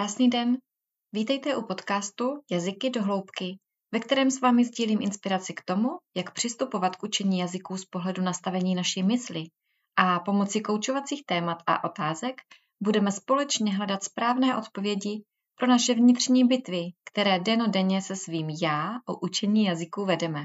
[0.00, 0.58] Krásný den.
[1.12, 3.58] Vítejte u podcastu Jazyky do hloubky,
[3.92, 8.22] ve kterém s vámi sdílím inspiraci k tomu, jak přistupovat k učení jazyků z pohledu
[8.22, 9.44] nastavení naší mysli
[9.96, 12.34] a pomocí koučovacích témat a otázek
[12.82, 15.22] budeme společně hledat správné odpovědi
[15.54, 20.44] pro naše vnitřní bitvy, které denodenně se svým já o učení jazyků vedeme.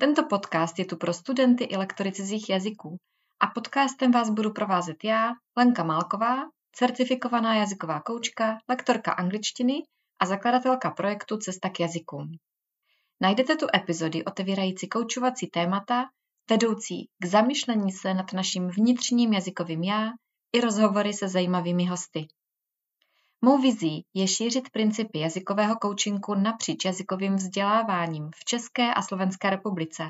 [0.00, 2.96] Tento podcast je tu pro studenty i lektory cizích jazyků
[3.40, 6.44] a podcastem vás budu provázet já, Lenka Málková,
[6.78, 9.82] certifikovaná jazyková koučka, lektorka angličtiny
[10.20, 12.38] a zakladatelka projektu Cesta k jazykům.
[13.20, 16.04] Najdete tu epizody otevírající koučovací témata,
[16.50, 20.10] vedoucí k zamyšlení se nad naším vnitřním jazykovým já
[20.52, 22.26] i rozhovory se zajímavými hosty.
[23.42, 30.04] Mou vizí je šířit principy jazykového koučinku napříč jazykovým vzděláváním v České a Slovenské republice.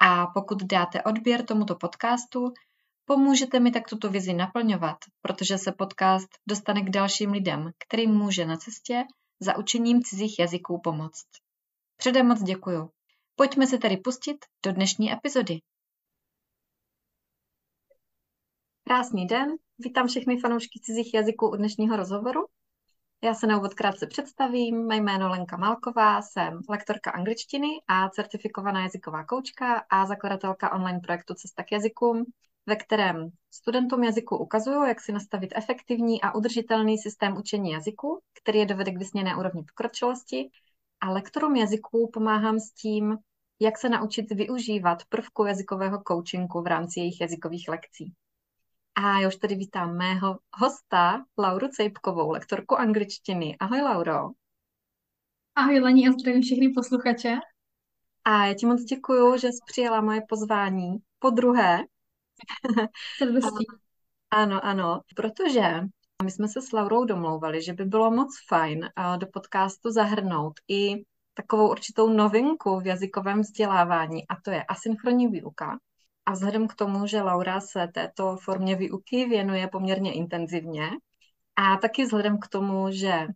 [0.00, 2.52] A pokud dáte odběr tomuto podcastu,
[3.04, 8.46] Pomůžete mi tak tuto vizi naplňovat, protože se podcast dostane k dalším lidem, kterým může
[8.46, 9.04] na cestě
[9.40, 11.26] za učením cizích jazyků pomoct.
[11.96, 12.90] Předem moc děkuju.
[13.34, 15.58] Pojďme se tedy pustit do dnešní epizody.
[18.84, 22.40] Krásný den, vítám všechny fanoušky cizích jazyků u dnešního rozhovoru.
[23.22, 28.82] Já se na úvod krátce představím, mé jméno Lenka Malková, jsem lektorka angličtiny a certifikovaná
[28.82, 32.24] jazyková koučka a zakladatelka online projektu Cesta k jazykům,
[32.66, 38.58] ve kterém studentům jazyku ukazuju, jak si nastavit efektivní a udržitelný systém učení jazyku, který
[38.58, 40.50] je dovede k vysněné úrovni pokročilosti
[41.00, 43.18] a lektorům jazyků pomáhám s tím,
[43.60, 48.12] jak se naučit využívat prvku jazykového coachingu v rámci jejich jazykových lekcí.
[48.94, 53.56] A já už tady vítám mého hosta, Lauru Cejpkovou, lektorku angličtiny.
[53.60, 54.30] Ahoj, Lauro.
[55.54, 57.38] Ahoj, Lení, a zdravím všechny posluchače.
[58.24, 61.84] A já ti moc děkuju, že jsi přijela moje pozvání po druhé
[64.30, 65.80] ano, ano, protože
[66.24, 71.04] my jsme se s Laurou domlouvali, že by bylo moc fajn do podcastu zahrnout i
[71.34, 75.78] takovou určitou novinku v jazykovém vzdělávání, a to je asynchronní výuka.
[76.26, 80.88] A vzhledem k tomu, že Laura se této formě výuky věnuje poměrně intenzivně,
[81.56, 83.26] a taky vzhledem k tomu, že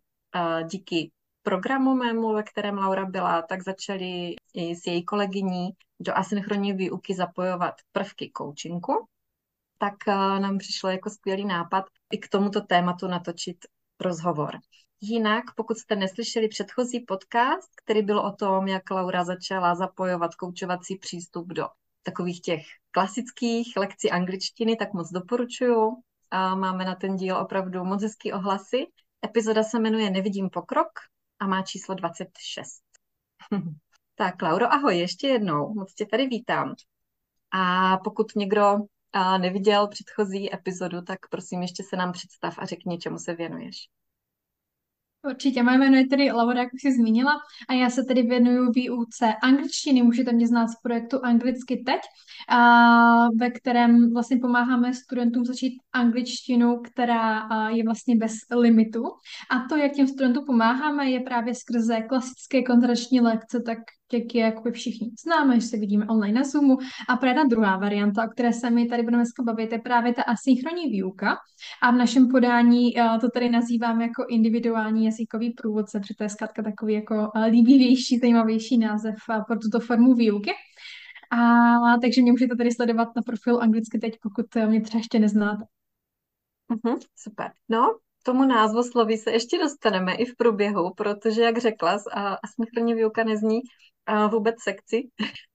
[0.63, 1.11] díky
[1.43, 7.15] programu mému, ve kterém Laura byla, tak začali i s její kolegyní do asynchronní výuky
[7.15, 9.07] zapojovat prvky coachingu,
[9.77, 13.57] tak eh, nám přišlo jako skvělý nápad i k tomuto tématu natočit
[13.99, 14.59] rozhovor.
[15.01, 20.97] Jinak, pokud jste neslyšeli předchozí podcast, který byl o tom, jak Laura začala zapojovat koučovací
[20.97, 21.67] přístup do
[22.03, 22.61] takových těch
[22.91, 26.03] klasických lekcí angličtiny, tak moc doporučuju.
[26.31, 28.85] A máme na ten díl opravdu moc hezký ohlasy.
[29.25, 30.89] Epizoda se jmenuje Nevidím pokrok
[31.39, 32.81] a má číslo 26.
[34.19, 36.73] tak, Lauro, ahoj, ještě jednou, moc tě tady vítám.
[37.51, 38.77] A pokud někdo
[39.37, 43.75] neviděl předchozí epizodu, tak prosím ještě se nám představ a řekni, čemu se věnuješ.
[45.29, 47.31] Určitě, moje jméno je tedy Laura, jak už jsi zmínila,
[47.69, 50.01] a já se tedy věnuju výuce angličtiny.
[50.01, 51.99] Můžete mě znát z projektu Anglicky teď,
[52.49, 59.03] a ve kterém vlastně pomáháme studentům začít angličtinu, která je vlastně bez limitu.
[59.51, 63.77] A to, jak těm studentům pomáháme, je právě skrze klasické kontrační lekce, tak
[64.13, 66.77] jak je jakoby všichni známe, že se vidíme online na Zoomu.
[67.09, 70.13] A právě ta druhá varianta, o které se my tady budeme dneska bavit, je právě
[70.13, 71.37] ta asynchronní výuka.
[71.81, 76.63] A v našem podání to tady nazýváme jako individuální jazykový průvodce, protože to je zkrátka
[76.63, 79.15] takový jako líbivější, zajímavější název
[79.47, 80.51] pro tuto formu výuky.
[81.31, 85.63] A takže mě můžete tady sledovat na profilu anglicky teď, pokud mě třeba ještě neznáte.
[86.71, 87.51] Uh-huh, super.
[87.69, 91.97] No, tomu názvu sloví se ještě dostaneme i v průběhu, protože, jak řekla,
[92.43, 93.59] asynchronní výuka nezní
[94.31, 95.09] vůbec sekci.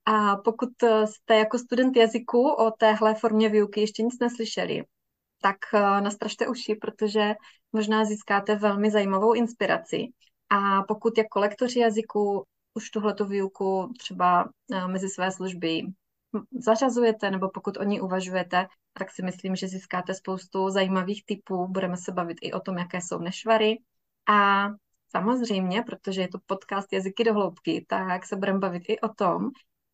[0.05, 0.71] A pokud
[1.05, 4.85] jste jako student jazyku o téhle formě výuky ještě nic neslyšeli,
[5.43, 5.57] tak
[6.01, 7.35] nastražte uši, protože
[7.73, 10.07] možná získáte velmi zajímavou inspiraci.
[10.51, 14.49] A pokud jako lektoři jazyku už tuhletu výuku třeba
[14.87, 15.83] mezi své služby
[16.59, 21.69] zařazujete, nebo pokud o ní uvažujete, tak si myslím, že získáte spoustu zajímavých typů.
[21.69, 23.79] Budeme se bavit i o tom, jaké jsou nešvary.
[24.29, 24.69] A
[25.16, 29.50] samozřejmě, protože je to podcast Jazyky do hloubky, tak se budeme bavit i o tom,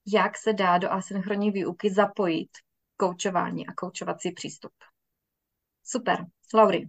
[0.07, 2.51] jak se dá do asynchronní výuky zapojit
[2.97, 4.73] koučování a koučovací přístup.
[5.85, 6.27] Super.
[6.55, 6.89] Lauri,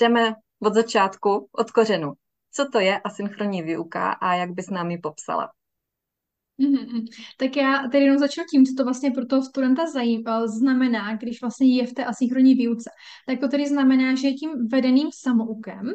[0.00, 2.12] jdeme od začátku, od kořenu.
[2.52, 5.52] Co to je asynchronní výuka a jak bys nám ji popsala?
[6.60, 7.04] Mm-hmm.
[7.38, 11.40] Tak já tady jenom začnu tím, co to vlastně pro toho studenta zajímá, znamená, když
[11.40, 12.90] vlastně je v té asynchronní výuce.
[13.26, 15.92] Tak to tedy znamená, že je tím vedeným samoukem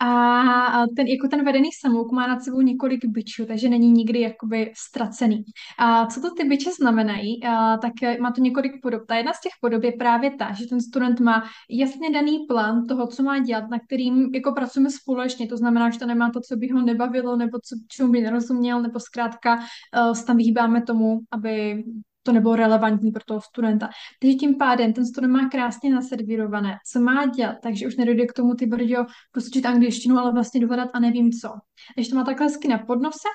[0.00, 4.72] a ten, jako ten vedený samouk má nad sebou několik byčů, takže není nikdy jakoby
[4.88, 5.44] ztracený.
[5.78, 7.44] A co to ty byče znamenají?
[7.44, 9.02] A, tak má to několik podob.
[9.06, 12.86] Ta jedna z těch podob je právě ta, že ten student má jasně daný plán
[12.86, 15.46] toho, co má dělat, na kterým jako pracujeme společně.
[15.46, 18.82] To znamená, že to nemá to, co by ho nebavilo, nebo co, čemu by nerozuměl,
[18.82, 21.84] nebo zkrátka uh, se tam vyhýbáme tomu, aby
[22.22, 23.88] to nebylo relevantní pro toho studenta.
[24.20, 28.32] Takže tím pádem ten student má krásně naservírované, co má dělat, takže už nedojde k
[28.32, 31.48] tomu ty brďo, prostě angličtinu, ale vlastně dovodat a nevím co.
[31.94, 33.28] Takže to má takhle hezky na podnose,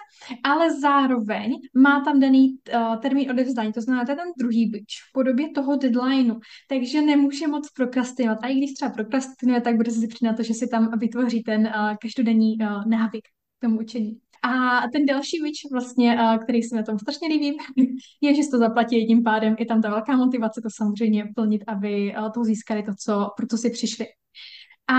[0.44, 5.02] ale zároveň má tam daný uh, termín odevzdání, to znamená, to je ten druhý byč
[5.10, 6.36] v podobě toho deadlineu,
[6.70, 8.40] takže nemůže moc prokrastinovat.
[8.42, 11.62] A i když třeba prokrastinuje, tak bude si na to, že si tam vytvoří ten
[11.62, 13.24] uh, každodenní uh, návyk
[13.58, 14.20] k tomu učení.
[14.44, 17.58] A ten další bič, vlastně, který se na tom strašně líbí,
[18.22, 19.56] je, že se to zaplatí jedním pádem.
[19.60, 23.58] Je tam ta velká motivace to samozřejmě plnit, aby to získali to, co, pro co
[23.58, 24.06] si přišli.
[24.90, 24.96] A,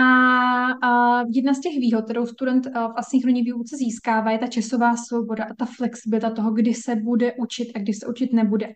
[0.73, 5.45] a jedna z těch výhod, kterou student v asynchronní výuce získává, je ta časová svoboda
[5.45, 8.73] a ta flexibilita toho, kdy se bude učit a kdy se učit nebude.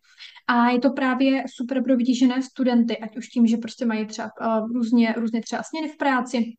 [0.48, 4.30] A je to právě super pro vytížené studenty, ať už tím, že prostě mají třeba
[4.74, 6.52] různě, různě třeba směny v práci,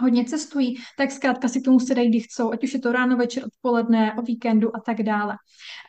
[0.00, 3.16] hodně cestují, tak zkrátka si k tomu sedají, kdy chcou, ať už je to ráno,
[3.16, 5.36] večer, odpoledne, o víkendu a tak dále.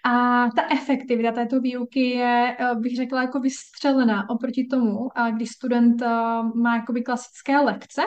[0.05, 6.01] A ta efektivita této výuky je, eh, bych řekla, jako vystřelená oproti tomu, když student
[6.01, 6.07] eh,
[6.55, 8.01] má jakoby klasické lekce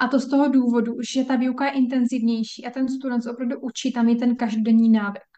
[0.00, 3.60] a to z toho důvodu, že ta výuka je intenzivnější a ten student se opravdu
[3.60, 5.29] učí tam je ten každodenní návyk.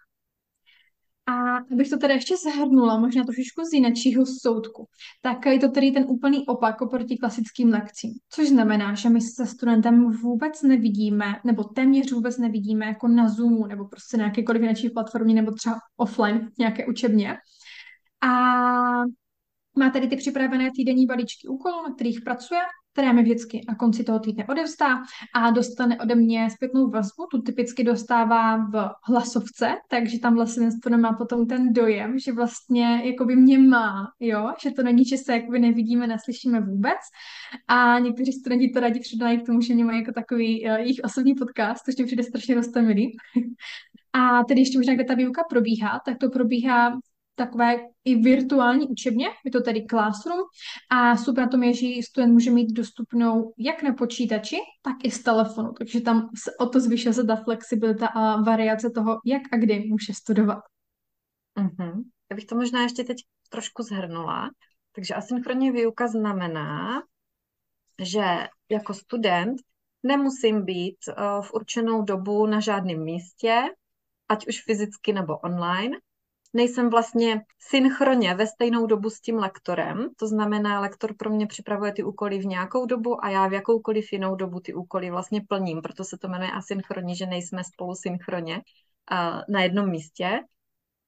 [1.26, 4.88] A abych to teda ještě zhrnula, možná trošičku z jiného soudku,
[5.22, 8.12] tak je to tedy ten úplný opak oproti klasickým lekcím.
[8.28, 13.66] Což znamená, že my se studentem vůbec nevidíme, nebo téměř vůbec nevidíme jako na Zoomu,
[13.66, 17.36] nebo prostě na jakékoliv jiné platformě, nebo třeba offline nějaké učebně.
[18.22, 18.28] A
[19.78, 22.60] má tady ty připravené týdenní balíčky úkolů, na kterých pracuje
[22.92, 25.02] které mi vždycky na konci toho týdne odevzdá
[25.34, 27.26] a dostane ode mě zpětnou vazbu.
[27.30, 33.02] Tu typicky dostává v hlasovce, takže tam vlastně to má potom ten dojem, že vlastně
[33.04, 36.98] jakoby mě má, jo, že to není, že se jakoby nevidíme, neslyšíme vůbec.
[37.68, 41.00] A někteří studenti to rádi přidají k tomu, že mě mají jako takový uh, jejich
[41.04, 43.16] osobní podcast, což mi přijde strašně rostomilý.
[44.12, 46.98] A tedy ještě možná, kde ta výuka probíhá, tak to probíhá
[47.34, 50.40] takové i virtuální učebně, je to tedy Classroom
[50.90, 55.10] a super na tom je, že student může mít dostupnou jak na počítači, tak i
[55.10, 59.42] z telefonu, takže tam se o to zvyšuje se ta flexibilita a variace toho, jak
[59.52, 60.62] a kdy může studovat.
[61.58, 62.02] Mm-hmm.
[62.30, 63.16] Já bych to možná ještě teď
[63.48, 64.50] trošku zhrnula.
[64.94, 67.02] Takže asynchronní výuka znamená,
[68.02, 69.60] že jako student
[70.02, 73.62] nemusím být uh, v určenou dobu na žádném místě,
[74.28, 75.96] ať už fyzicky nebo online,
[76.52, 81.92] nejsem vlastně synchronně ve stejnou dobu s tím lektorem, to znamená, lektor pro mě připravuje
[81.92, 85.82] ty úkoly v nějakou dobu a já v jakoukoliv jinou dobu ty úkoly vlastně plním,
[85.82, 90.40] proto se to jmenuje asynchronně, že nejsme spolu synchronně uh, na jednom místě,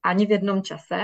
[0.03, 1.01] ani v jednom čase,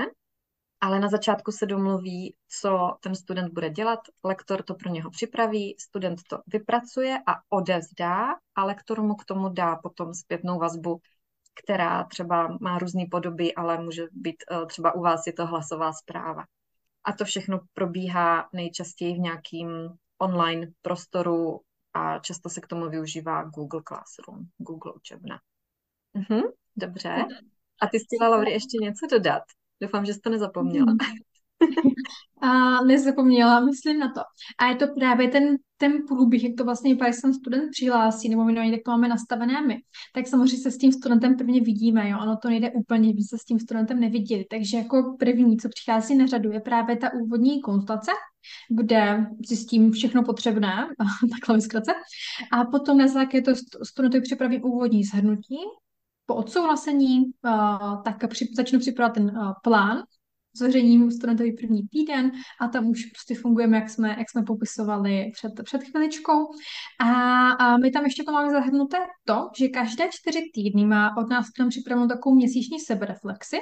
[0.80, 5.76] ale na začátku se domluví, co ten student bude dělat, lektor to pro něho připraví,
[5.78, 11.00] student to vypracuje a odevzdá a lektor mu k tomu dá potom zpětnou vazbu,
[11.64, 15.92] která třeba má různé podoby, ale může být eh, třeba u vás je to hlasová
[15.92, 16.44] zpráva.
[17.04, 19.68] A to všechno probíhá nejčastěji v nějakým
[20.18, 21.60] online prostoru
[21.94, 25.40] a často se k tomu využívá Google Classroom, Google učebna.
[26.14, 26.42] Mhm,
[26.76, 27.14] dobře.
[27.82, 29.42] A ty chtěla, Lauri, ještě něco dodat?
[29.82, 30.92] Doufám, že jsi to nezapomněla.
[32.42, 34.20] A nezapomněla, myslím na to.
[34.58, 38.72] A je to právě ten, ten průběh, jak to vlastně když student přihlásí, nebo minimálně
[38.72, 39.76] jak to máme nastavené my,
[40.14, 43.38] tak samozřejmě se s tím studentem prvně vidíme, jo, ono to nejde úplně, když se
[43.38, 44.46] s tím studentem neviděli.
[44.50, 48.10] Takže jako první, co přichází na řadu, je právě ta úvodní konzultace,
[48.68, 50.86] kde zjistím všechno potřebné,
[51.30, 51.92] takhle vyskratce.
[52.52, 53.52] A potom na základě to
[53.84, 55.56] studentovi připravím úvodní shrnutí,
[56.26, 57.24] po odsouhlasení,
[58.04, 60.02] tak při, začnu připravovat ten plán,
[60.56, 65.52] zveřejním studentovi první týden a tam už prostě fungujeme, jak jsme, jak jsme popisovali před,
[65.64, 66.46] před chviličkou.
[67.00, 71.30] A, a my tam ještě to máme zahrnuté to, že každé čtyři týdny má od
[71.30, 73.60] nás tam připravenou takovou měsíční sebereflexi,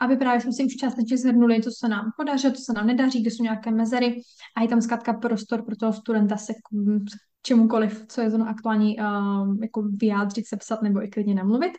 [0.00, 3.20] aby právě jsme si už částečně zhrnuli, co se nám podařilo, co se nám nedaří,
[3.20, 4.20] kde jsou nějaké mezery
[4.56, 6.52] a je tam zkrátka prostor pro toho studenta se
[7.46, 11.72] čemukoliv, co je zrovna aktuální, um, jako vyjádřit, sepsat nebo i klidně namluvit.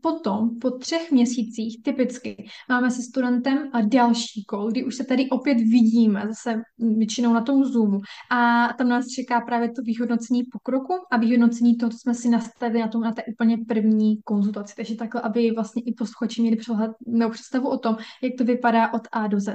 [0.00, 5.54] Potom po třech měsících typicky máme se studentem další kol, kdy už se tady opět
[5.54, 8.00] vidíme, zase většinou na tom Zoomu.
[8.30, 12.80] A tam nás čeká právě to vyhodnocení pokroku a vyhodnocení toho, co jsme si nastavili
[12.80, 14.74] na, tom, na té úplně první konzultaci.
[14.76, 18.92] Takže takhle, aby vlastně i posluchači měli přehled nebo představu o tom, jak to vypadá
[18.92, 19.54] od A do Z.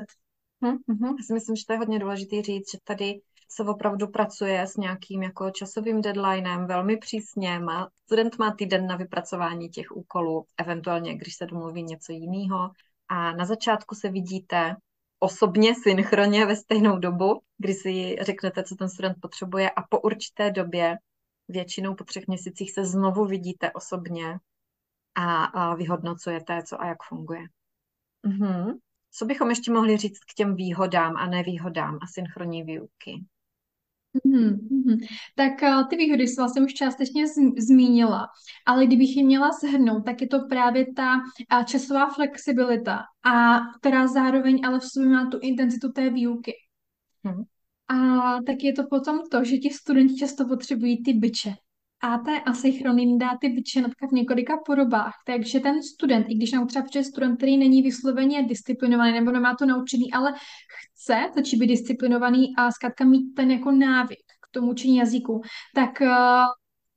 [0.61, 1.15] Hmm, hmm.
[1.19, 3.13] Já si myslím, že to je hodně důležité říct, že tady
[3.55, 7.59] se opravdu pracuje s nějakým jako časovým deadlinem velmi přísně.
[7.59, 12.71] Má, student má týden na vypracování těch úkolů, eventuálně, když se domluví něco jiného.
[13.07, 14.75] A na začátku se vidíte
[15.19, 20.51] osobně, synchronně ve stejnou dobu, kdy si řeknete, co ten student potřebuje a po určité
[20.51, 20.97] době,
[21.47, 24.39] většinou po třech měsících se znovu vidíte osobně
[25.15, 27.41] a, a vyhodnocujete, co a jak funguje.
[28.23, 28.77] Mhm.
[29.11, 33.25] Co bychom ještě mohli říct k těm výhodám a nevýhodám asynchronní výuky?
[34.25, 34.97] Mm-hmm.
[35.35, 35.51] Tak
[35.89, 38.27] ty výhody jsi vlastně už částečně z- zmínila,
[38.65, 44.07] ale kdybych ji měla shrnout, tak je to právě ta uh, časová flexibilita, a která
[44.07, 46.53] zároveň ale v sobě má tu intenzitu té výuky.
[47.23, 47.43] Hmm.
[47.87, 51.53] A tak je to potom to, že ti studenti často potřebují ty byče.
[52.05, 55.13] A té asynchronin dá ty vyčenatka v několika podobách.
[55.25, 59.55] Takže ten student, i když nám třeba přijde student, který není vysloveně disciplinovaný nebo nemá
[59.55, 60.33] to naučený, ale
[60.93, 65.41] chce začít být disciplinovaný a zkrátka mít ten jako návyk k tomu učení jazyku,
[65.75, 66.07] tak uh,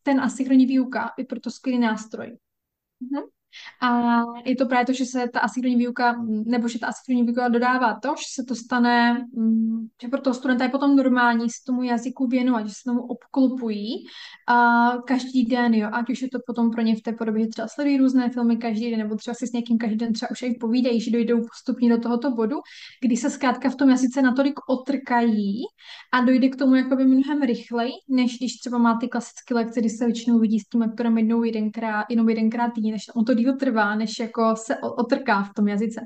[0.03, 2.27] ten asynchronní výuka je proto skvělý nástroj.
[2.27, 3.38] Mm-hmm.
[3.83, 7.49] A je to právě to, že se ta asynchronní výuka, nebo že ta asynchronní výuka
[7.49, 11.57] dodává to, že se to stane, mm, že pro toho studenta je potom normální se
[11.67, 14.05] tomu jazyku věnovat, že se tomu obklopují
[14.49, 17.49] a každý den, jo, ať už je to potom pro ně v té podobě, že
[17.49, 20.43] třeba sledují různé filmy každý den, nebo třeba si s někým každý den třeba už
[20.43, 22.57] i povídají, že dojdou postupně do tohoto bodu,
[23.03, 25.63] kdy se zkrátka v tom jazyce natolik otrkají
[26.13, 29.91] a dojde k tomu jakoby mnohem rychleji, než když třeba má ty klasické lekce, kdy
[29.91, 33.57] se většinou vidí s tím lektorem jednou jedenkrát, jenom jedenkrát týdně, než on to díl
[33.57, 36.01] trvá, než jako se otrká v tom jazyce.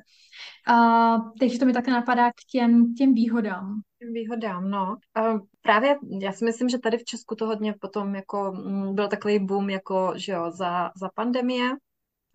[0.66, 3.80] A teď to mi také napadá k těm, těm výhodám.
[3.98, 4.96] Těm výhodám, no.
[5.14, 5.22] A
[5.62, 9.38] právě já si myslím, že tady v Česku to hodně potom jako mm, byl takový
[9.38, 11.70] boom jako, že jo, za, za pandemie,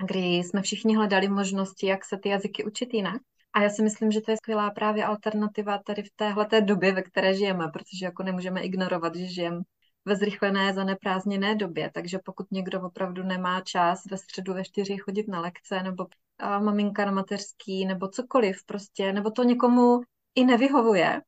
[0.08, 3.22] kdy jsme všichni hledali možnosti, jak se ty jazyky učit jinak.
[3.54, 7.02] A já si myslím, že to je skvělá právě alternativa tady v téhle době, ve
[7.02, 9.62] které žijeme, protože jako nemůžeme ignorovat, že žijeme
[10.08, 15.28] ve zrychlené zaneprázdněné době, takže pokud někdo opravdu nemá čas ve středu ve čtyři chodit
[15.28, 16.08] na lekce, nebo
[16.40, 20.02] a maminka na mateřský, nebo cokoliv prostě, nebo to někomu
[20.36, 21.22] i nevyhovuje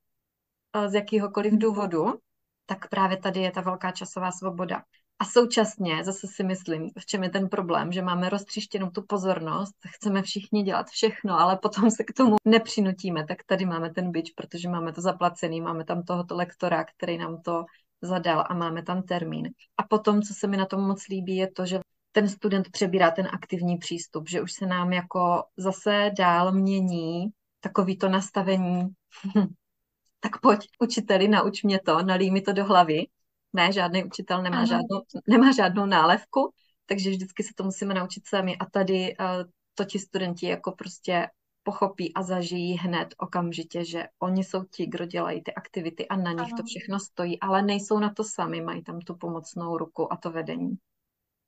[0.87, 1.59] z jakýhokoliv mhm.
[1.59, 2.05] důvodu,
[2.65, 4.83] tak právě tady je ta velká časová svoboda.
[5.21, 9.75] A současně zase si myslím, v čem je ten problém, že máme roztřištěnou tu pozornost,
[9.87, 14.31] chceme všichni dělat všechno, ale potom se k tomu nepřinutíme, tak tady máme ten byč,
[14.31, 17.65] protože máme to zaplacený, máme tam tohoto lektora, který nám to
[18.01, 19.49] zadal a máme tam termín.
[19.77, 21.79] A potom, co se mi na tom moc líbí, je to, že
[22.11, 27.29] ten student přebírá ten aktivní přístup, že už se nám jako zase dál mění
[27.59, 28.87] takový to nastavení,
[30.19, 33.07] tak pojď učiteli, nauč mě to, nalí mi to do hlavy.
[33.53, 36.53] Ne, žádný učitel nemá, žádnou, nemá žádnou nálevku,
[36.85, 39.25] takže vždycky se to musíme naučit sami a tady uh,
[39.75, 41.27] to ti studenti jako prostě
[41.63, 46.31] pochopí a zažijí hned okamžitě, že oni jsou ti, kdo dělají ty aktivity a na
[46.31, 46.57] nich ano.
[46.57, 50.31] to všechno stojí, ale nejsou na to sami, mají tam tu pomocnou ruku a to
[50.31, 50.77] vedení.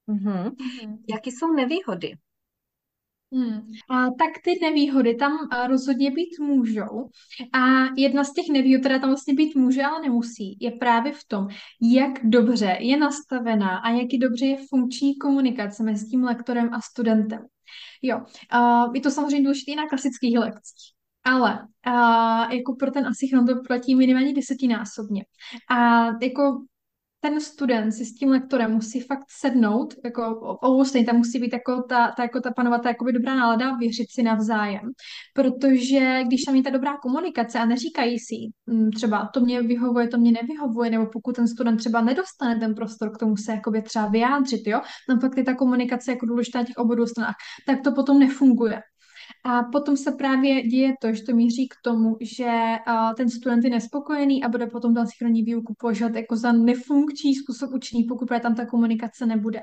[0.08, 0.56] Mhm.
[0.84, 1.04] Mhm.
[1.10, 2.18] Jaký jsou nevýhody?
[3.34, 3.62] Hmm.
[3.90, 7.10] A, tak ty nevýhody tam a, rozhodně být můžou.
[7.54, 7.60] A
[7.98, 11.48] jedna z těch nevýhod, která tam vlastně být může, ale nemusí, je právě v tom,
[11.82, 17.46] jak dobře je nastavená a jak dobře je funkční komunikace mezi tím lektorem a studentem.
[18.02, 18.18] Jo,
[18.54, 20.94] uh, je to samozřejmě důležité na klasických lekcích.
[21.24, 25.26] Ale uh, jako pro ten asynchron to platí minimálně desetinásobně.
[25.70, 26.66] A jako
[27.22, 31.82] ten student si s tím lektorem musí fakt sednout, jako obou tam musí být jako
[31.82, 34.82] ta, ta, jako ta panovat jakoby dobrá nálada, věřit si navzájem.
[35.34, 38.36] Protože když tam je ta dobrá komunikace a neříkají si
[38.66, 42.76] mm, třeba to mě vyhovuje, to mě nevyhovuje, nebo pokud ten student třeba nedostane ten
[42.76, 46.64] prostor k tomu se jakoby třeba vyjádřit, jo, tam fakt je ta komunikace jako důležitá
[46.64, 47.36] těch obou stranách,
[47.68, 48.82] tak to potom nefunguje.
[49.44, 52.52] A potom se právě děje to, že to míří k tomu, že
[53.18, 57.74] ten student je nespokojený a bude potom ten synchronní výuku považovat jako za nefunkční způsob
[57.74, 59.60] učení, pokud právě tam ta komunikace nebude.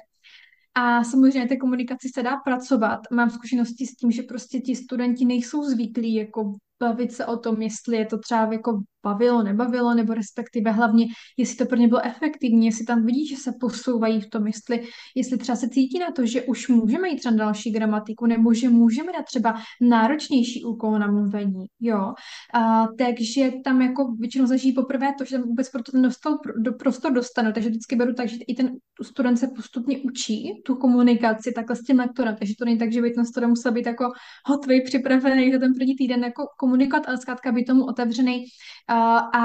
[0.75, 3.01] A samozřejmě té komunikaci se dá pracovat.
[3.13, 7.63] Mám zkušenosti s tím, že prostě ti studenti nejsou zvyklí jako bavit se o tom,
[7.63, 12.07] jestli je to třeba jako bavilo, nebavilo, nebo respektive hlavně, jestli to pro ně bylo
[12.07, 14.83] efektivní, jestli tam vidí, že se posouvají v tom, jestli,
[15.17, 18.55] jestli třeba se cítí na to, že už můžeme jít třeba na další gramatiku, nebo
[18.55, 22.14] že můžeme dát třeba náročnější úkol na mluvení, jo.
[22.55, 26.73] A, takže tam jako většinou zažijí poprvé to, že tam vůbec pro ten dostal, do
[26.73, 28.71] prostor dostanu, takže vždycky beru tak, že i ten
[29.02, 33.02] student se postupně učí tu komunikaci takhle s tím lektorem, takže to není tak, že
[33.02, 34.05] by ten student musel být jako
[34.47, 38.45] hotový, připravený za ten první týden jako komunikovat, ale zkrátka být tomu otevřený
[38.88, 39.40] a, a,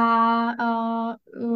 [0.64, 1.16] a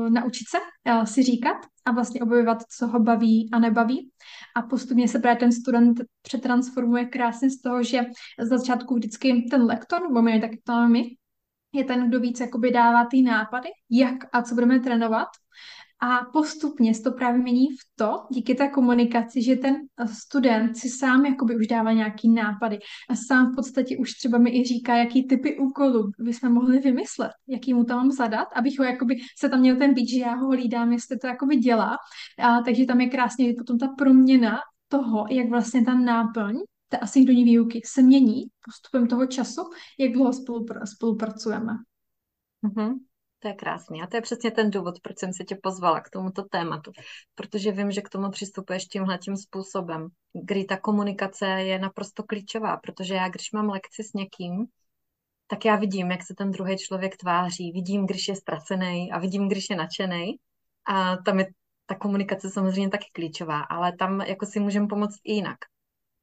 [0.09, 4.11] naučit se a si říkat a vlastně objevovat, co ho baví a nebaví.
[4.55, 8.01] A postupně se právě ten student přetransformuje krásně z toho, že
[8.39, 11.03] z začátku vždycky ten lektor, nebo my taky to my,
[11.73, 15.27] je ten, kdo víc jakoby dává ty nápady, jak a co budeme trénovat.
[15.99, 19.75] A postupně se to právě mění v to, díky té komunikaci, že ten
[20.05, 24.59] student si sám jakoby už dává nějaký nápady a sám v podstatě už třeba mi
[24.59, 28.85] i říká, jaký typy úkolů bychom mohli vymyslet, jaký mu tam mám zadat, abych ho
[28.85, 31.97] jakoby se tam měl ten být, že já ho hlídám, jestli to jakoby dělá.
[32.39, 36.57] A, takže tam je krásně potom ta proměna toho, jak vlastně ta náplň
[36.89, 39.61] té asynchronní výuky se mění postupem toho času,
[39.99, 41.73] jak dlouho spolupr- spolupracujeme.
[42.63, 43.06] Mm-hmm.
[43.39, 44.01] To je krásný.
[44.01, 46.91] A to je přesně ten důvod, proč jsem se tě pozvala k tomuto tématu.
[47.35, 52.77] Protože vím, že k tomu přistupuješ tímhle tím způsobem, kdy ta komunikace je naprosto klíčová,
[52.77, 54.65] protože já, když mám lekci s někým,
[55.47, 59.49] tak já vidím, jak se ten druhý člověk tváří, vidím, když je ztracený a vidím,
[59.49, 60.35] když je nadšený.
[60.85, 61.45] A tam je
[61.85, 65.57] ta komunikace samozřejmě taky klíčová, ale tam jako si můžeme pomoct i jinak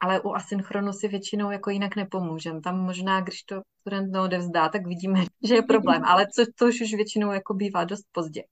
[0.00, 2.60] ale u asynchronu si většinou jako jinak nepomůžeme.
[2.60, 6.94] Tam možná, když to student neodevzdá, tak vidíme, že je problém, ale co, to už,
[6.94, 8.42] většinou jako bývá dost pozdě.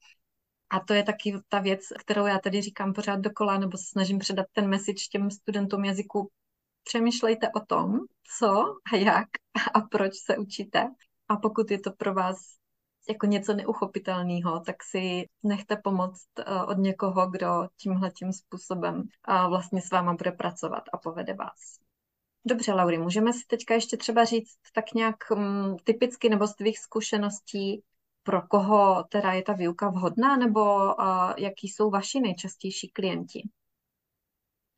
[0.70, 4.18] A to je taky ta věc, kterou já tady říkám pořád dokola, nebo se snažím
[4.18, 6.30] předat ten message těm studentům jazyku.
[6.84, 7.98] Přemýšlejte o tom,
[8.38, 9.28] co a jak
[9.74, 10.88] a proč se učíte.
[11.28, 12.36] A pokud je to pro vás
[13.08, 19.48] jako něco neuchopitelného, tak si nechte pomoct eh, od někoho, kdo tímhle tím způsobem eh,
[19.48, 21.78] vlastně s váma bude pracovat a povede vás.
[22.44, 26.78] Dobře, Lauri, můžeme si teďka ještě třeba říct tak nějak um, typicky nebo z tvých
[26.78, 27.82] zkušeností,
[28.22, 33.42] pro koho teda je ta výuka vhodná, nebo uh, jaký jsou vaši nejčastější klienti?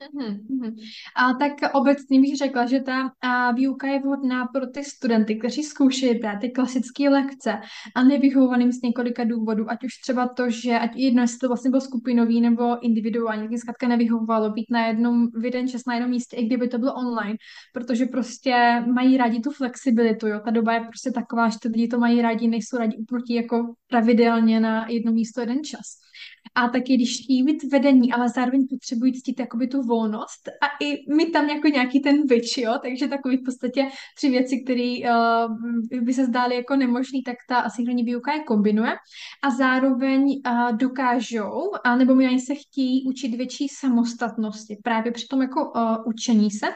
[0.03, 0.75] Mm-hmm.
[1.17, 5.63] A tak obecně bych řekla, že ta a, výuka je vhodná pro ty studenty, kteří
[5.63, 7.61] zkoušejí ty klasické lekce
[7.95, 11.71] a nevyhovovaným z několika důvodů, ať už třeba to, že ať jedno, jestli to vlastně
[11.71, 16.11] byl skupinový nebo individuální, tak zkrátka nevyhovovalo být na jednom, v jeden čas na jednom
[16.11, 17.37] místě, i kdyby to bylo online,
[17.73, 21.89] protože prostě mají rádi tu flexibilitu, jo, ta doba je prostě taková, že ty lidi
[21.89, 26.05] to mají rádi, nejsou rádi uproti jako pravidelně na jedno místo jeden čas
[26.55, 30.49] a taky když být vedení, ale zároveň potřebují cítit jakoby tu volnost.
[30.49, 34.63] A i mi tam jako nějaký ten byč, jo, takže takový v podstatě tři věci,
[34.65, 34.97] které
[35.95, 38.93] uh, by se zdály jako nemožný, tak ta asynchronní výuka je kombinuje.
[39.43, 45.43] A zároveň uh, dokážou, a nebo mi se chtějí učit větší samostatnosti právě při tom
[45.43, 46.67] jako uh, učení se.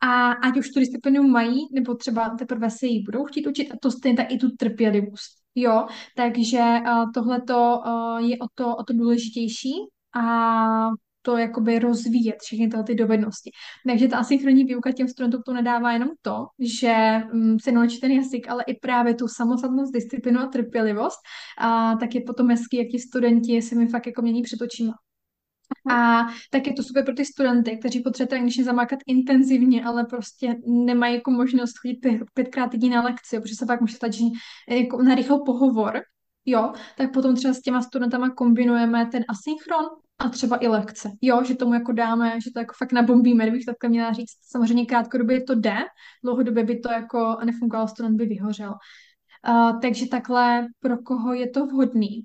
[0.00, 3.74] A ať už tu disciplínu mají, nebo třeba teprve se jí budou chtít učit, a
[3.82, 5.45] to stejně tak i tu trpělivost.
[5.58, 9.72] Jo, takže uh, tohle uh, je o to, o to důležitější
[10.16, 10.90] a
[11.22, 13.50] to jakoby rozvíjet všechny tyhle ty dovednosti.
[13.86, 16.94] Takže ta asynchronní výuka těm studentům to nedává jenom to, že
[17.32, 21.18] um, se naučí ten jazyk, ale i právě tu samostatnost, disciplinu a trpělivost.
[21.58, 24.92] A tak je potom hezky, jak ti studenti se mi fakt jako mění před očima.
[25.90, 30.56] A tak je to super pro ty studenty, kteří potřebují angličtinu zamákat intenzivně, ale prostě
[30.66, 34.24] nemají jako možnost chodit pět, pětkrát týdně na lekci, protože se pak může stát, že
[34.68, 36.02] jako na rychlou pohovor,
[36.44, 39.84] jo, tak potom třeba s těma studentama kombinujeme ten asynchron
[40.18, 41.10] a třeba i lekce.
[41.22, 44.36] Jo, že tomu jako dáme, že to jako fakt nabombíme, kdybych takhle měla říct.
[44.42, 45.76] Samozřejmě krátkodobě to jde,
[46.24, 48.74] dlouhodobě by to jako nefungovalo, student by vyhořel.
[49.48, 52.24] Uh, takže takhle pro koho je to vhodný?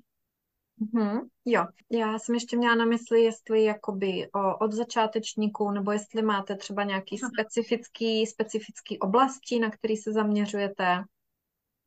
[0.82, 1.20] Mm-hmm.
[1.44, 6.56] Jo, já jsem ještě měla na mysli, jestli jakoby o, od začátečníků, nebo jestli máte
[6.56, 11.04] třeba nějaký specifický, specifický oblasti, na který se zaměřujete.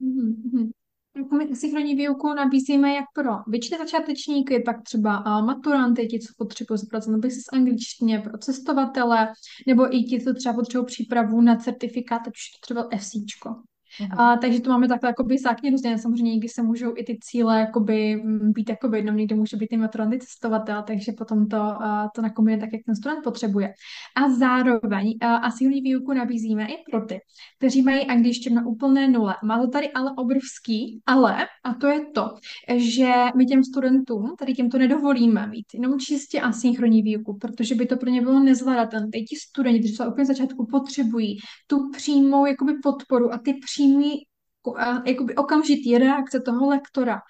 [0.01, 0.69] Mm-hmm.
[1.37, 7.11] My synchronní výuku nabízíme jak pro většiné začátečníky, tak třeba maturanty, ti, co potřebují pracovat
[7.11, 9.33] na business angličtině, pro cestovatele,
[9.67, 13.49] nebo i ti, co třeba potřebují přípravu na certifikát, ať už to třeba FCčko.
[14.01, 14.21] Uh-huh.
[14.21, 15.97] A, takže to máme takhle jakoby zákně různě.
[15.97, 19.77] Samozřejmě někdy se můžou i ty cíle jakoby být jakoby jednou, někdy může být i
[19.77, 23.73] maturanty cestovatel, takže potom to, uh, to nakombinuje tak, jak ten student potřebuje.
[24.17, 27.19] A zároveň uh, asilní výuku nabízíme i pro ty,
[27.57, 29.35] kteří mají angličtinu na úplné nule.
[29.43, 32.29] Má to tady ale obrovský, ale, a to je to,
[32.75, 37.97] že my těm studentům tady těmto nedovolíme mít jenom čistě asynchronní výuku, protože by to
[37.97, 39.07] pro ně bylo nezvladatelné.
[39.13, 43.53] Teď ti studenti, kteří jsou úplně začátku, potřebují tu přímou jakoby podporu a ty
[43.85, 44.21] přímý
[45.05, 47.21] jakoby okamžitý reakce toho lektora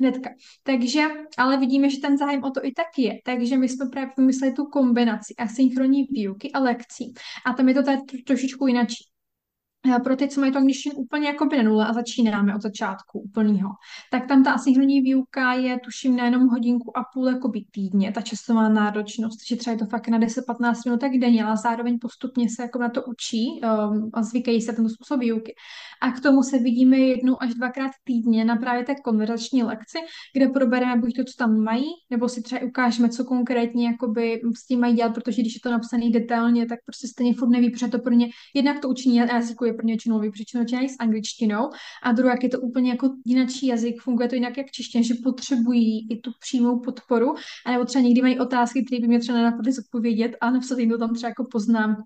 [0.00, 0.30] hnedka.
[0.62, 1.02] Takže,
[1.38, 3.18] ale vidíme, že ten zájem o to i tak je.
[3.24, 7.14] Takže my jsme právě vymysleli tu kombinaci asynchronní výuky a lekcí.
[7.46, 8.88] A tam je to tady trošičku jinak
[10.04, 13.70] pro ty, co mají to angličtinu úplně jako by nule a začínáme od začátku úplného,
[14.10, 18.12] tak tam ta asynchronní výuka je tuším na jenom hodinku a půl jako by týdně,
[18.12, 21.98] ta časová náročnost, že třeba je to fakt na 10-15 minut tak denně, ale zároveň
[21.98, 25.54] postupně se jako na to učí um, a zvykají se ten způsob výuky.
[26.02, 29.98] A k tomu se vidíme jednou až dvakrát týdně na právě té konverzační lekci,
[30.36, 34.66] kde probereme buď to, co tam mají, nebo si třeba ukážeme, co konkrétně jakoby s
[34.66, 37.88] tím mají dělat, protože když je to napsané detailně, tak prostě stejně furt neví, protože
[37.88, 41.70] to pro ně jednak to učení jazyku je pro ně většinou vypřečeno s angličtinou
[42.02, 46.08] a druhá, je to úplně jako jinačí jazyk, funguje to jinak jak češtině, že potřebují
[46.10, 47.34] i tu přímou podporu,
[47.66, 50.90] a nebo třeba někdy mají otázky, které by mě třeba nenapadly zodpovědět a napsat jim
[50.90, 51.96] to tam třeba jako poznám.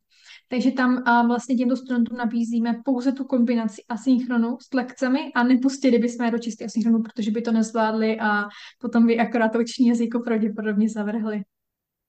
[0.48, 5.98] Takže tam a vlastně těmto studentům nabízíme pouze tu kombinaci asynchronu s lekcemi a nepustili
[5.98, 8.44] bychom je do čistě asynchronu, protože by to nezvládli a
[8.81, 11.42] potom by akorát to uční jazyko pravděpodobně zavrhli.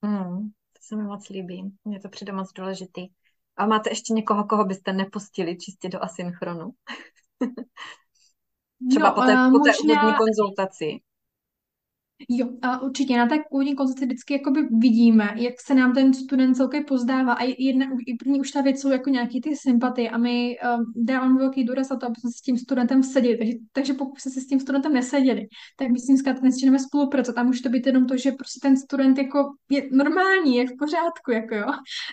[0.02, 1.72] Hmm, to se mi moc líbí.
[1.84, 3.00] Mně to přijde moc důležitý.
[3.60, 6.70] A máte ještě někoho, koho byste nepustili čistě do asynchronu?
[8.90, 10.02] Třeba no, po té, po té možná...
[10.02, 11.00] úvodní konzultaci.
[12.28, 16.56] Jo, a určitě na té úvodní konzultaci vždycky jakoby vidíme, jak se nám ten student
[16.56, 20.18] celkem pozdává a jedna, i první už ta věc jsou jako nějaký ty sympatie a
[20.18, 23.94] my um, dáváme velký důraz na to, aby jsme s tím studentem seděli, takže, takže
[23.94, 25.46] pokud se s tím studentem neseděli,
[25.78, 28.58] tak my s tím zkrátka nesčineme spolupracovat a může to být jenom to, že prostě
[28.62, 31.66] ten student jako je normální, je v pořádku, jako jo,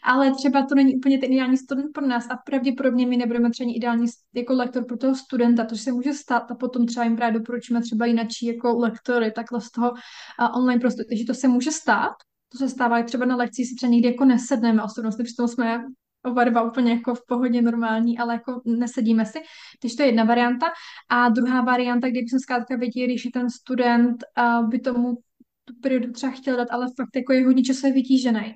[0.03, 3.71] ale třeba to není úplně ten ideální student pro nás a pravděpodobně my nebudeme třeba
[3.75, 7.39] ideální jako lektor pro toho studenta, to se může stát a potom třeba jim právě
[7.39, 9.96] doporučíme třeba jinačí jako lektory, takhle z toho
[10.55, 11.07] online prostoru.
[11.09, 12.13] Takže to se může stát,
[12.51, 15.83] to se stává třeba na lekci, si třeba někdy jako nesedneme osobnosti, přitom jsme
[16.25, 19.39] oba dva úplně jako v pohodě normální, ale jako nesedíme si.
[19.81, 20.67] Takže to je jedna varianta.
[21.09, 25.15] A druhá varianta, kdyby jsme zkrátka věděli, když ten student uh, by tomu
[25.65, 28.53] tu periodu třeba chtěl dát, ale fakt jako je hodně časově vytížený.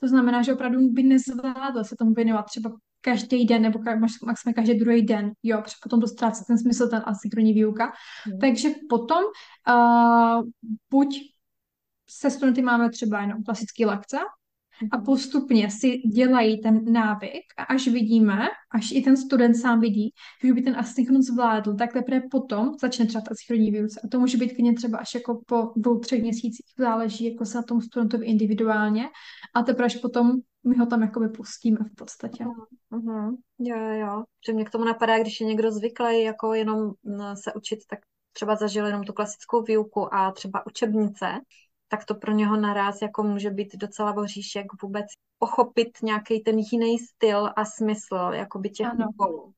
[0.00, 2.70] To znamená, že opravdu by nezvládl se tomu věnovat třeba
[3.04, 3.78] každý den nebo
[4.26, 7.92] maximálně každý druhý den, jo, protože potom to ztrácí ten smysl, ten asynchronní výuka.
[8.24, 8.38] Hmm.
[8.38, 9.22] Takže potom
[9.68, 10.42] uh,
[10.90, 11.20] buď
[12.08, 14.18] se studenty máme třeba jenom klasické lekce,
[14.92, 15.04] a mhm.
[15.04, 18.38] postupně si dělají ten návyk a až vidíme,
[18.70, 20.12] až i ten student sám vidí,
[20.44, 24.00] že by ten asynchron zvládl, tak teprve potom začne třeba ta asynchronní výuce.
[24.04, 27.58] A to může být klidně třeba až jako po dvou, třech měsících, záleží jako se
[27.58, 29.04] na tom studentovi individuálně.
[29.54, 30.32] A teprve až potom
[30.66, 32.44] my ho tam jakoby pustíme v podstatě.
[32.92, 33.36] Uh-huh.
[33.58, 34.24] Jo, jo, jo.
[34.46, 36.92] Že mě k tomu napadá, když je někdo zvyklý jako jenom
[37.34, 37.98] se učit, tak
[38.32, 41.26] třeba zažil jenom tu klasickou výuku a třeba učebnice,
[41.88, 45.06] tak to pro něho naraz jako může být docela voříšek vůbec
[45.38, 49.06] pochopit nějaký ten jiný styl a smysl jakoby těch ano.
[49.10, 49.52] úkolů.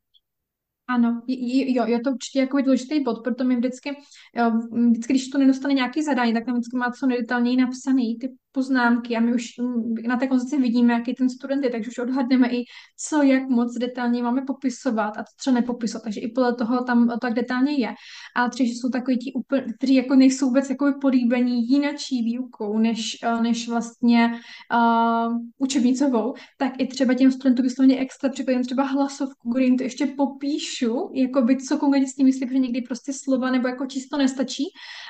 [0.89, 3.97] Ano, jo, je to určitě jako důležitý bod, proto mi vždycky,
[4.35, 4.53] jo,
[4.91, 9.17] vždycky, když to nedostane nějaký zadání, tak tam vždycky má co nejdetailněji napsaný ty poznámky
[9.17, 12.49] a my už mm, na té konzici vidíme, jaký ten student je, takže už odhadneme
[12.49, 12.65] i,
[12.97, 17.35] co, jak moc detailně máme popisovat a co nepopisovat, takže i podle toho tam tak
[17.35, 17.95] detailně je.
[18.37, 19.33] A že jsou takový ti
[19.77, 24.33] kteří jako nejsou vůbec jako políbení jinačí výukou, než, eh, než vlastně
[24.75, 29.85] uh, učebnicovou, tak i třeba těm studentům vysloveně extra připadím třeba hlasovku, kde jim to
[29.85, 33.87] ještě popíšu, jako by co konkrétně s tím myslí, protože někdy prostě slova nebo jako
[33.87, 34.65] čisto nestačí.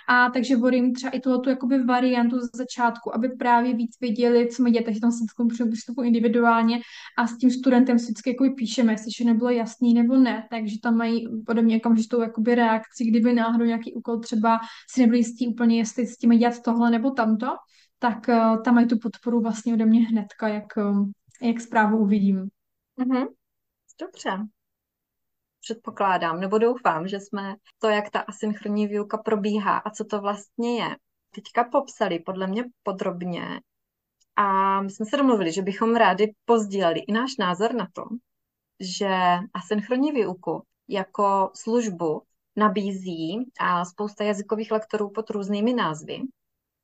[0.08, 4.62] A takže volím třeba i tohoto jakoby variantu z začátku, aby právě víc věděli, co
[4.62, 6.80] mi dělat, takže tam se k přístupu individuálně
[7.18, 10.76] a s tím studentem si vždycky jako píšeme, jestli ještě nebylo jasný nebo ne, takže
[10.82, 15.78] tam mají podobně okamžitou jakoby reakci, kdyby náhodou nějaký úkol třeba si nebyli jistí úplně,
[15.78, 17.46] jestli s tím dělat tohle nebo tamto,
[17.98, 21.08] tak uh, tam mají tu podporu vlastně ode mě hnedka, jak, uh,
[21.42, 22.48] jak zprávu uvidím.
[22.98, 23.26] Mm-hmm.
[24.00, 24.30] Dobře.
[25.60, 30.82] Předpokládám, nebo doufám, že jsme to, jak ta asynchronní výuka probíhá a co to vlastně
[30.82, 30.96] je,
[31.36, 33.60] teďka popsali podle mě podrobně
[34.36, 38.04] a my jsme se domluvili, že bychom rádi pozdíleli i náš názor na to,
[38.80, 39.10] že
[39.54, 42.22] asynchronní výuku jako službu
[42.56, 46.20] nabízí a spousta jazykových lektorů pod různými názvy,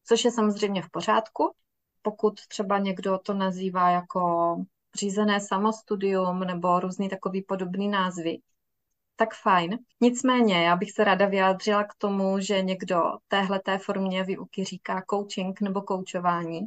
[0.04, 1.54] což je samozřejmě v pořádku.
[2.02, 4.56] Pokud třeba někdo to nazývá jako
[4.94, 8.38] řízené samostudium nebo různý takový podobný názvy,
[9.22, 9.78] tak fajn.
[10.00, 15.02] Nicméně, já bych se ráda vyjádřila k tomu, že někdo téhle té formě výuky říká
[15.10, 16.60] coaching nebo koučování,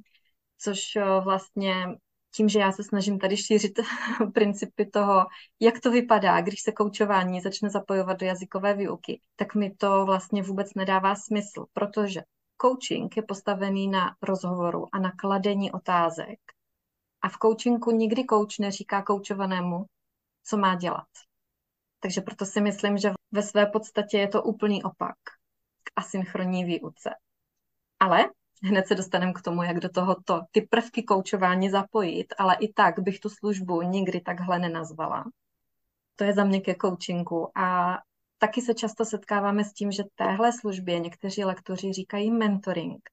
[0.58, 1.88] což eh, vlastně
[2.36, 3.80] tím, že já se snažím tady šířit
[4.34, 5.26] principy toho,
[5.60, 10.44] jak to vypadá, když se koučování začne zapojovat do jazykové výuky, tak mi to vlastně
[10.44, 12.22] vůbec nedává smysl, protože
[12.62, 16.40] coaching je postavený na rozhovoru a na kladení otázek.
[17.22, 19.86] A v coachingu nikdy coach neříká koučovanému,
[20.44, 21.08] co má dělat.
[22.06, 25.16] Takže proto si myslím, že ve své podstatě je to úplný opak
[25.84, 27.10] k asynchronní výuce.
[28.00, 28.26] Ale
[28.64, 33.00] hned se dostaneme k tomu, jak do tohoto ty prvky koučování zapojit, ale i tak
[33.00, 35.24] bych tu službu nikdy takhle nenazvala.
[36.16, 37.98] To je za mě ke coachingu a
[38.38, 43.10] taky se často setkáváme s tím, že téhle službě někteří lektoři říkají mentoring.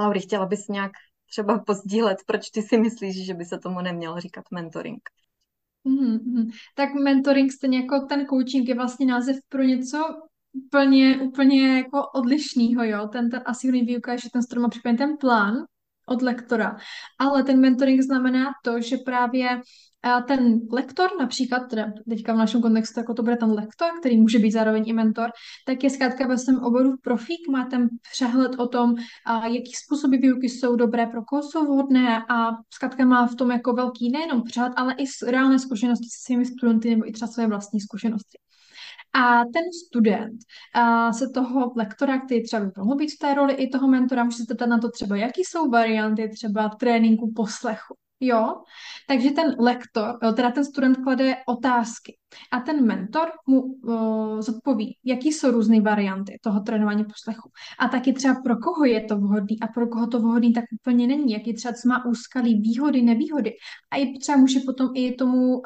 [0.00, 0.92] Lauri, chtěla bys nějak
[1.30, 5.02] třeba pozdílet, proč ty si myslíš, že by se tomu nemělo říkat mentoring?
[5.86, 6.50] Mm-hmm.
[6.74, 9.98] Tak mentoring stejně jako ten coaching je vlastně název pro něco
[10.52, 13.08] úplně, úplně jako odlišného, jo.
[13.08, 15.54] Ten, ten asynchronní výuka, že ten student má připraven ten plán
[16.08, 16.76] od lektora,
[17.18, 19.60] ale ten mentoring znamená to, že právě
[20.02, 24.20] a ten lektor například, teda teďka v našem kontextu, jako to bude ten lektor, který
[24.20, 25.30] může být zároveň i mentor,
[25.66, 28.94] tak je zkrátka ve svém oboru profík, má ten přehled o tom,
[29.26, 33.50] a jaký způsoby výuky jsou dobré, pro koho jsou vhodné a zkrátka má v tom
[33.50, 37.46] jako velký nejenom přehled, ale i reálné zkušenosti se svými studenty nebo i třeba své
[37.46, 38.38] vlastní zkušenosti.
[39.14, 40.40] A ten student
[40.74, 44.24] a se toho lektora, který třeba by mohl být v té roli i toho mentora,
[44.24, 47.94] může se zeptat na to třeba, jaký jsou varianty třeba tréninku poslechu.
[48.24, 48.54] Jo,
[49.08, 52.16] takže ten lektor, teda ten student klade otázky
[52.52, 57.50] a ten mentor mu uh, zodpoví, jaký jsou různé varianty toho trénování poslechu.
[57.78, 61.06] A taky třeba pro koho je to vhodný a pro koho to vhodný tak úplně
[61.06, 63.50] není, jaký třeba co má úskalí, výhody, nevýhody.
[63.92, 65.62] A i třeba může potom i tomu, uh,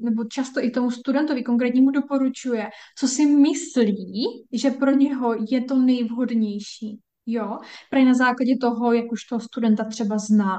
[0.00, 2.68] nebo často i tomu studentovi konkrétnímu doporučuje,
[2.98, 7.00] co si myslí, že pro něho je to nejvhodnější.
[7.26, 7.58] Jo,
[7.90, 10.58] právě na základě toho, jak už toho studenta třeba zná.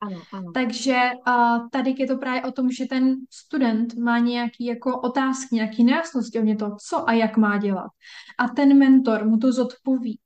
[0.00, 0.52] Ano, ano.
[0.52, 0.96] Takže
[1.28, 5.84] uh, tady je to právě o tom, že ten student má nějaký jako otázky, nějaký
[5.84, 7.90] nejasnosti o to, co a jak má dělat.
[8.38, 10.18] A ten mentor mu to zodpoví.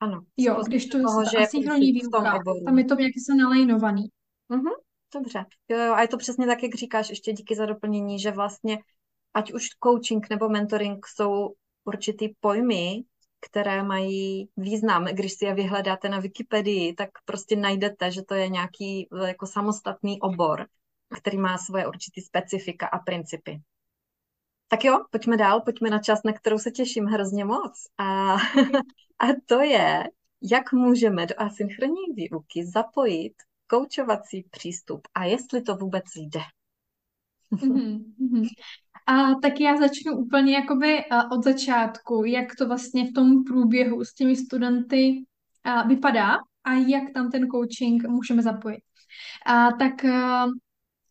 [0.00, 0.20] Ano.
[0.36, 4.08] Jo, když to toho, je asynchronní výuka, tam je to nějaký se nalejnovaný.
[4.50, 4.76] Uh-huh,
[5.14, 5.44] dobře.
[5.68, 8.78] Jo, jo, a je to přesně tak, jak říkáš, ještě díky za doplnění, že vlastně
[9.34, 13.04] ať už coaching nebo mentoring jsou určitý pojmy,
[13.50, 15.04] které mají význam.
[15.04, 19.46] Když si je vyhledáte na Wikipedii, tak prostě najdete, že to je nějaký eh, jako
[19.46, 20.66] samostatný obor,
[21.20, 23.60] který má svoje určitý specifika a principy.
[24.68, 27.72] Tak jo, pojďme dál, pojďme na čas, na kterou se těším hrozně moc.
[27.98, 28.34] A,
[29.18, 30.04] a to je,
[30.42, 33.32] jak můžeme do asynchronní výuky zapojit
[33.66, 36.40] koučovací přístup a jestli to vůbec jde.
[37.52, 38.48] Mm-hmm.
[39.06, 44.14] A tak já začnu úplně jakoby od začátku, jak to vlastně v tom průběhu s
[44.14, 45.24] těmi studenty
[45.86, 48.80] vypadá a jak tam ten coaching můžeme zapojit.
[49.46, 50.04] A tak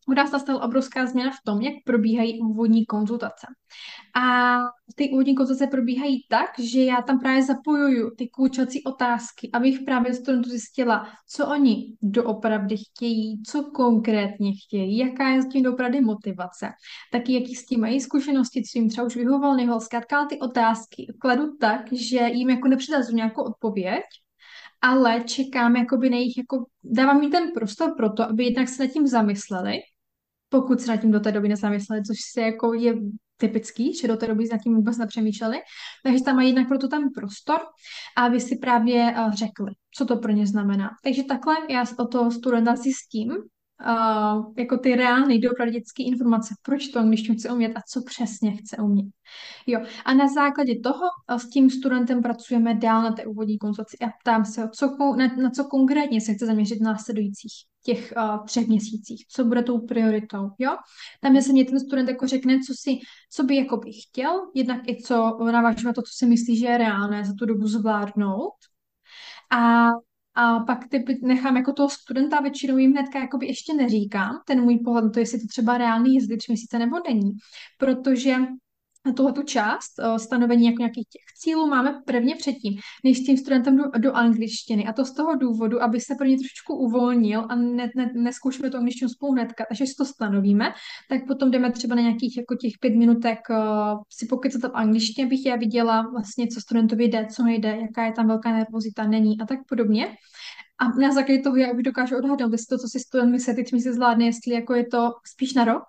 [0.08, 3.46] u nás nastala obrovská změna v tom, jak probíhají úvodní konzultace.
[4.16, 4.56] A
[4.96, 10.14] ty úvodní konzultace probíhají tak, že já tam právě zapojuju ty koučací otázky, abych právě
[10.14, 16.68] studentu zjistila, co oni doopravdy chtějí, co konkrétně chtějí, jaká je s tím doopravdy motivace,
[17.12, 19.80] taky jaký s tím mají zkušenosti, co jim třeba už vyhovoval, nehovoval.
[19.80, 24.04] Zkrátka ty otázky kladu tak, že jim jako nepředazu nějakou odpověď,
[24.80, 28.82] ale čekám jakoby na jejich, jako dávám jim ten prostor pro to, aby jednak se
[28.82, 29.78] nad tím zamysleli,
[30.52, 32.94] pokud se nad tím do té doby nezamysleli, což se jako je
[33.36, 35.58] typický, že do té doby nad tím vůbec nepřemýšleli.
[36.04, 37.58] Takže tam mají jednak proto ten prostor,
[38.16, 40.90] aby si právě uh, řekli, co to pro ně znamená.
[41.04, 43.32] Takže takhle já o toho studenta zjistím,
[43.86, 48.76] uh, jako ty reálné, dopravdické informace, proč to angličtinu chce umět a co přesně chce
[48.76, 49.06] umět.
[49.66, 49.80] Jo.
[50.04, 54.44] A na základě toho s tím studentem pracujeme dál na té úvodní konzultaci a ptám
[54.44, 57.52] se, co, na, na co konkrétně se chce zaměřit v následujících
[57.84, 60.76] těch uh, třech měsících, co bude tou prioritou, jo.
[61.20, 62.98] Tam se mě ten student jako řekne, co si,
[63.30, 66.66] co by jako by chtěl, jednak i co navážu na to, co si myslí, že
[66.66, 68.54] je reálné za tu dobu zvládnout.
[69.50, 69.88] A
[70.34, 74.78] a pak ty nechám jako toho studenta, většinou jim hnedka jakoby ještě neříkám ten můj
[74.78, 77.32] pohled to, jestli to třeba reálný jezdit tři měsíce nebo není.
[77.78, 78.36] Protože
[79.16, 83.76] tuhle tu část stanovení jako nějakých těch cílů máme prvně předtím, než s tím studentem
[83.76, 84.86] do, do angličtiny.
[84.86, 88.70] A to z toho důvodu, aby se pro ně trošičku uvolnil a ne, ne, neskoušíme
[88.70, 89.64] to angličtinu spolu hnedka.
[89.68, 90.72] Takže si to stanovíme,
[91.08, 93.56] tak potom jdeme třeba na nějakých jako těch pět minutek uh,
[94.08, 98.12] si pokecat v angličtině, abych já viděla vlastně, co studentovi jde, co nejde, jaká je
[98.12, 100.16] tam velká nervozita, není a tak podobně.
[100.80, 103.72] A na základě toho já už dokážu odhadnout, jestli to, co si student myslí, teď
[103.72, 105.82] mi si zvládne, jestli jako je to spíš na rok,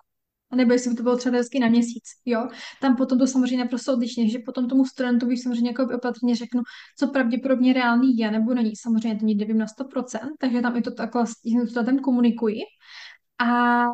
[0.54, 2.48] nebo jestli by to bylo třeba hezky na měsíc, jo.
[2.80, 6.62] Tam potom to samozřejmě naprosto odlišně, že potom tomu studentovi samozřejmě jako opatrně řeknu,
[6.98, 8.76] co pravděpodobně reálný je, nebo není.
[8.76, 12.60] Samozřejmě to nikdy vím na 100%, takže tam i to takhle s tím studentem komunikuji.
[13.38, 13.84] A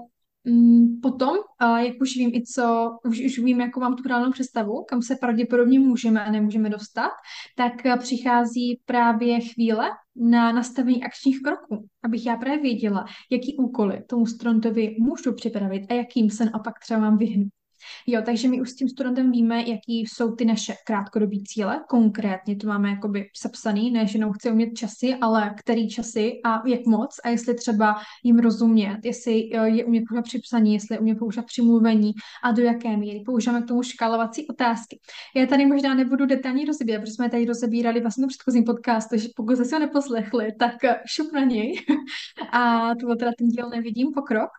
[1.02, 1.36] potom,
[1.78, 5.16] jak už vím i co, už, už vím, jakou mám tu reálnou představu, kam se
[5.16, 7.10] pravděpodobně můžeme a nemůžeme dostat,
[7.56, 14.02] tak eh, přichází právě chvíle na nastavení akčních kroků, abych já právě věděla, jaký úkoly
[14.08, 17.59] tomu studentovi můžu připravit a jakým se naopak třeba mám vyhnout.
[18.06, 21.80] Jo, takže my už s tím studentem víme, jaký jsou ty naše krátkodobí cíle.
[21.88, 26.68] Konkrétně to máme jakoby sepsaný, ne, že jenom chci umět časy, ale který časy a
[26.68, 30.94] jak moc a jestli třeba jim rozumět, jestli eh, je umět používat při psaní, jestli
[30.94, 32.12] je umět používat při mluvení
[32.44, 33.22] a do jaké míry.
[33.26, 34.98] Používáme k tomu škálovací otázky.
[35.36, 39.56] Já tady možná nebudu detailně rozebírat, protože jsme tady rozebírali vlastně předchozím podcastu, takže pokud
[39.56, 41.84] jste si ho neposlechli, tak eh, šup na něj.
[42.52, 44.50] a to teda ten díl nevidím pokrok.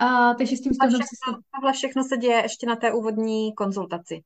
[0.00, 4.22] A, takže s tím tohle všechno, tohle všechno se děje ještě na té úvodní konzultaci.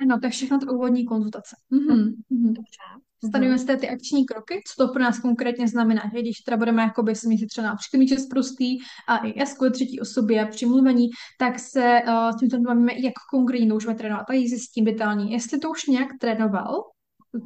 [0.00, 1.56] Ano, to je všechno to úvodní konzultace.
[1.70, 2.12] Mhm.
[2.30, 2.52] Mhm.
[2.52, 3.06] Dobře.
[3.28, 6.82] Stanujeme si ty akční kroky, co to pro nás konkrétně znamená, že když teda budeme
[6.82, 11.58] jakoby se mít třeba například míčet prostý a i S třetí osobě při mluvení, tak
[11.58, 14.30] se uh, s tímto bavíme, jak konkrétně můžeme trénovat.
[14.30, 16.82] A zjistím detailně, jestli to už nějak trénoval,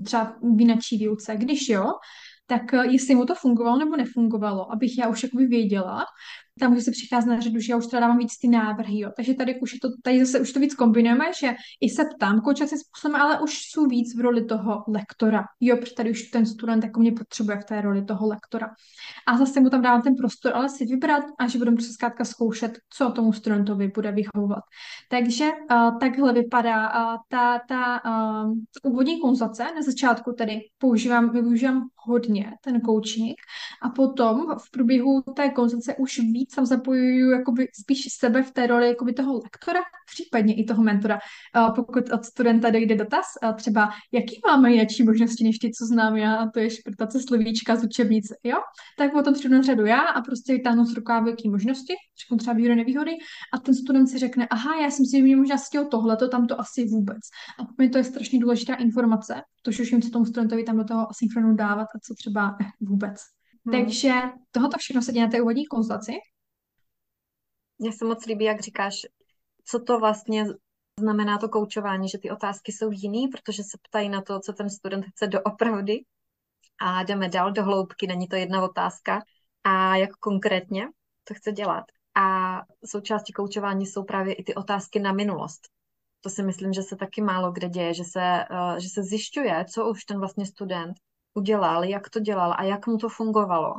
[0.04, 1.36] třeba v jináčí výuce.
[1.36, 1.92] Když jo,
[2.46, 6.04] tak uh, jestli mu to fungovalo nebo nefungovalo, abych já už jakoby věděla,
[6.60, 9.10] tam už se přichází na řadu, že já už teda dávám víc ty návrhy, jo.
[9.16, 12.40] Takže tady už je to, tady zase už to víc kombinujeme, že i se ptám
[12.40, 15.44] koučacím způsobem, ale už jsou víc v roli toho lektora.
[15.60, 18.68] Jo, protože tady už ten student jako mě potřebuje v té roli toho lektora.
[19.26, 22.24] A zase mu tam dávám ten prostor, ale si vybrat a že budeme prostě zkrátka
[22.24, 24.64] zkoušet, co tomu studentovi bude vyhovovat.
[25.10, 28.52] Takže uh, takhle vypadá uh, ta, ta uh,
[28.92, 29.62] úvodní konzace.
[29.62, 33.36] Na začátku tedy používám, využívám hodně ten coaching
[33.82, 38.66] a potom v průběhu té konzace už víc tam zapojuju jakoby spíš sebe v té
[38.66, 39.80] roli jakoby toho lektora,
[40.12, 41.18] případně i toho mentora.
[41.74, 46.34] Pokud od studenta dojde dotaz, třeba jaký máme jináčí možnosti než ty, co znám já,
[46.34, 48.56] a to je šprtace slovíčka z učebnice, jo?
[48.98, 52.54] Tak potom přijdu na řadu já a prostě vytáhnu z rukávu, jaký možnosti, řeknu třeba
[52.54, 53.10] výhody, nevýhody
[53.54, 56.46] a ten student si řekne, aha, já jsem si mě možná chtěl tohle, to tam
[56.46, 57.18] to asi vůbec.
[57.60, 60.76] A pro mě to je strašně důležitá informace, protože už vím, co tomu studentovi tam
[60.76, 63.16] do toho asynchronu dávat a co třeba vůbec.
[63.66, 63.72] Hmm.
[63.72, 64.12] Takže
[64.50, 66.12] tohoto všechno se děje na té úvodní konzultaci
[67.81, 69.07] mně se moc líbí, jak říkáš,
[69.64, 70.44] co to vlastně
[70.98, 74.70] znamená to koučování, že ty otázky jsou jiný, protože se ptají na to, co ten
[74.70, 76.05] student chce doopravdy
[76.81, 79.22] a jdeme dál do hloubky, není to jedna otázka
[79.64, 80.88] a jak konkrétně
[81.24, 81.85] to chce dělat.
[82.14, 85.68] A součástí koučování jsou právě i ty otázky na minulost.
[86.20, 89.64] To si myslím, že se taky málo kde děje, že se, eh, že se zjišťuje,
[89.72, 90.96] co už ten vlastně student
[91.34, 93.74] udělal, jak to dělal a jak mu to fungovalo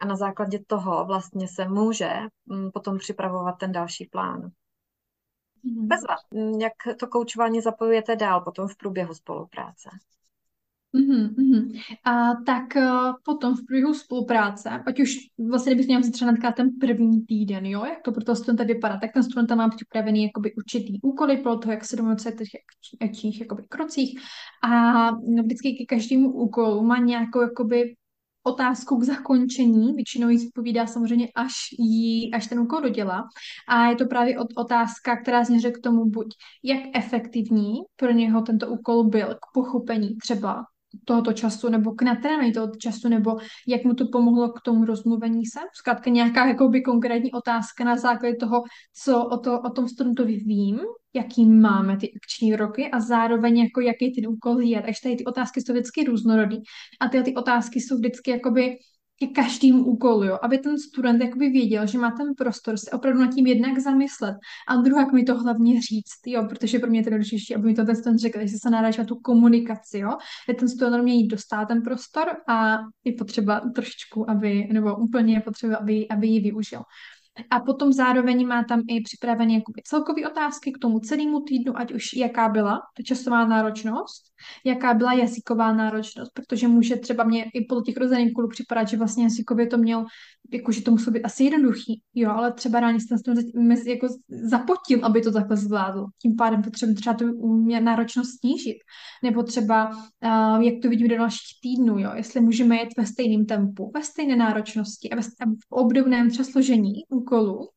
[0.00, 2.10] a na základě toho vlastně se může
[2.46, 4.40] mm, potom připravovat ten další plán.
[4.40, 5.86] Mm-hmm.
[5.86, 9.90] Bezva, mm, jak to koučování zapojujete dál potom v průběhu spolupráce?
[10.94, 11.80] Mm-hmm.
[12.04, 15.16] A tak uh, potom v průběhu spolupráce, ať už
[15.50, 18.96] vlastně, kdybych měla třeba například ten první týden, jo, jak to pro toho studenta vypadá,
[18.96, 22.48] tak ten student tam má připravený jakoby určitý úkoly pro to, jak se domluvit těch
[23.00, 24.20] akčních jakoby krocích
[24.64, 27.94] a no, vždycky ke každému úkolu má nějakou jakoby
[28.42, 33.24] otázku k zakončení, většinou jí zpovídá samozřejmě, až, jí, až ten úkol dodělá.
[33.68, 36.26] A je to právě otázka, která změřuje k tomu buď,
[36.64, 40.64] jak efektivní pro něho tento úkol byl k pochopení třeba
[41.04, 45.46] tohoto času, nebo k natrénování tohoto času, nebo jak mu to pomohlo k tomu rozmluvení
[45.46, 45.60] se.
[45.74, 48.62] Zkrátka nějaká jakoby konkrétní otázka na základě toho,
[49.02, 50.80] co o, to, o tom studentovi vím,
[51.14, 54.82] jaký máme ty akční roky a zároveň jako jaký ten úkol je.
[54.82, 56.56] Takže tady ty otázky jsou vždycky různorodý
[57.00, 58.76] a ty, ty otázky jsou vždycky jakoby
[59.20, 63.20] ke každému úkolu, jo, aby ten student jakoby věděl, že má ten prostor se opravdu
[63.20, 64.36] nad tím jednak zamyslet
[64.68, 67.74] a druhá mi to hlavně říct, jo, protože pro mě je to důležité, aby mi
[67.74, 70.10] to ten student řekl, že se naráží na tu komunikaci, jo,
[70.48, 75.40] že ten student mě dostat ten prostor a je potřeba trošičku, aby, nebo úplně je
[75.40, 76.80] potřeba, aby, aby ji využil.
[77.50, 81.92] A potom zároveň má tam i připravené jakoby celkové otázky k tomu celému týdnu, ať
[81.92, 84.22] už jaká byla ta časová náročnost,
[84.64, 88.96] jaká byla jazyková náročnost, protože může třeba mě i podle těch rozených kulů připadat, že
[88.96, 90.04] vlastně jazykově to měl,
[90.52, 93.32] jako že to muselo být asi jednoduchý, jo, ale třeba ráně jsem to
[93.90, 96.06] jako zapotil, aby to takhle zvládl.
[96.22, 98.76] Tím pádem potřebuje třeba tu náročnost snížit.
[99.24, 103.46] Nebo třeba, uh, jak to vidím do dalších týdnů, jo, jestli můžeme jet ve stejném
[103.46, 105.22] tempu, ve stejné náročnosti a ve,
[105.68, 107.68] v obdobném třeba složení úkolů.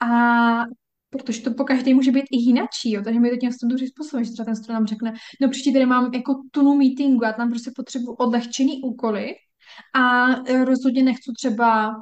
[0.00, 0.64] A
[1.10, 4.24] protože to po každé může být i jinačí, jo, takže my to tím studentům způsobem,
[4.24, 7.50] že třeba ten student nám řekne, no příští tady mám jako tunu meetingu, já tam
[7.50, 9.34] prostě potřebuji odlehčený úkoly
[9.94, 11.94] a e, rozhodně nechci třeba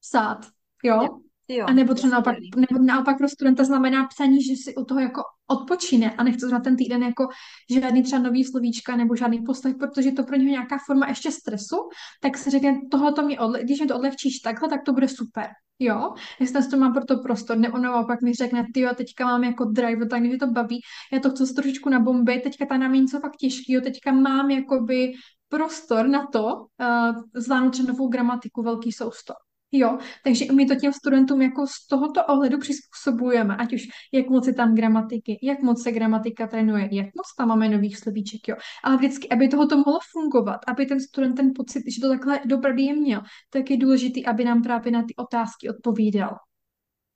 [0.00, 0.46] psát,
[0.84, 4.84] jo, Jo, a nebo třeba naopak, nebo naopak pro studenta znamená psaní, že si u
[4.84, 7.28] toho jako odpočine a nechce na ten týden jako
[7.70, 11.76] žádný třeba nový slovíčka nebo žádný poslech, protože to pro něho nějaká forma ještě stresu,
[12.20, 15.08] tak se řekne, tohle to mě odle- když mě to odlehčíš takhle, tak to bude
[15.08, 15.46] super.
[15.78, 19.44] Jo, jestli to mám pro to prostor, nebo naopak mi řekne, ty jo, teďka mám
[19.44, 20.80] jako drive, tak mě to baví,
[21.12, 24.50] já to chci trošičku na bomby, teďka ta nám něco fakt těžký, jo, teďka mám
[24.50, 25.12] jakoby
[25.54, 29.34] prostor na to uh, zvládnout novou gramatiku, velký sousto.
[29.72, 34.46] Jo, takže my to těm studentům jako z tohoto ohledu přizpůsobujeme, ať už jak moc
[34.46, 38.56] je tam gramatiky, jak moc se gramatika trénuje, jak moc tam máme nových slovíček, jo.
[38.84, 42.82] Ale vždycky, aby tohoto mohlo fungovat, aby ten student ten pocit, že to takhle dopravdy
[42.82, 46.36] je měl, tak je důležité, aby nám právě na ty otázky odpovídal.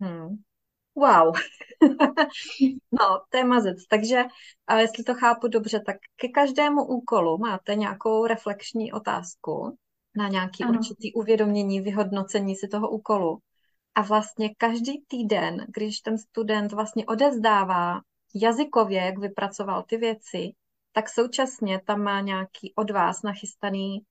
[0.00, 0.47] Hmm.
[0.98, 1.32] Wow.
[2.92, 3.86] no, to je mazec.
[3.88, 4.24] Takže,
[4.78, 9.78] jestli to chápu dobře, tak ke každému úkolu máte nějakou reflexní otázku
[10.16, 10.72] na nějaký ano.
[10.72, 13.38] určitý uvědomění, vyhodnocení si toho úkolu.
[13.94, 18.00] A vlastně každý týden, když ten student vlastně odevzdává
[18.34, 20.52] jazykově, jak vypracoval ty věci,
[20.92, 24.02] tak současně tam má nějaký od vás nachystaný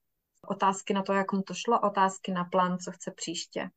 [0.47, 3.69] otázky na to, jak mu to šlo, otázky na plán, co chce příště.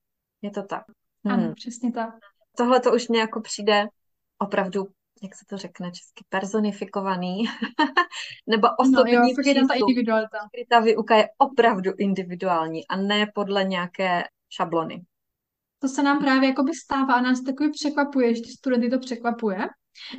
[0.43, 0.85] Je to tak?
[1.25, 1.35] Hmm.
[1.35, 2.15] Ano, přesně tak.
[2.61, 3.87] Tohle to už mě jako přijde
[4.39, 4.89] opravdu,
[5.23, 7.45] jak se to řekne česky, personifikovaný,
[8.47, 9.69] nebo osobní no, jo, přístup.
[9.69, 10.39] ta individualita.
[10.69, 15.05] Ta výuka je opravdu individuální a ne podle nějaké šablony.
[15.79, 19.59] To se nám právě jakoby stává a nás takový překvapuje, že ty studenty to překvapuje,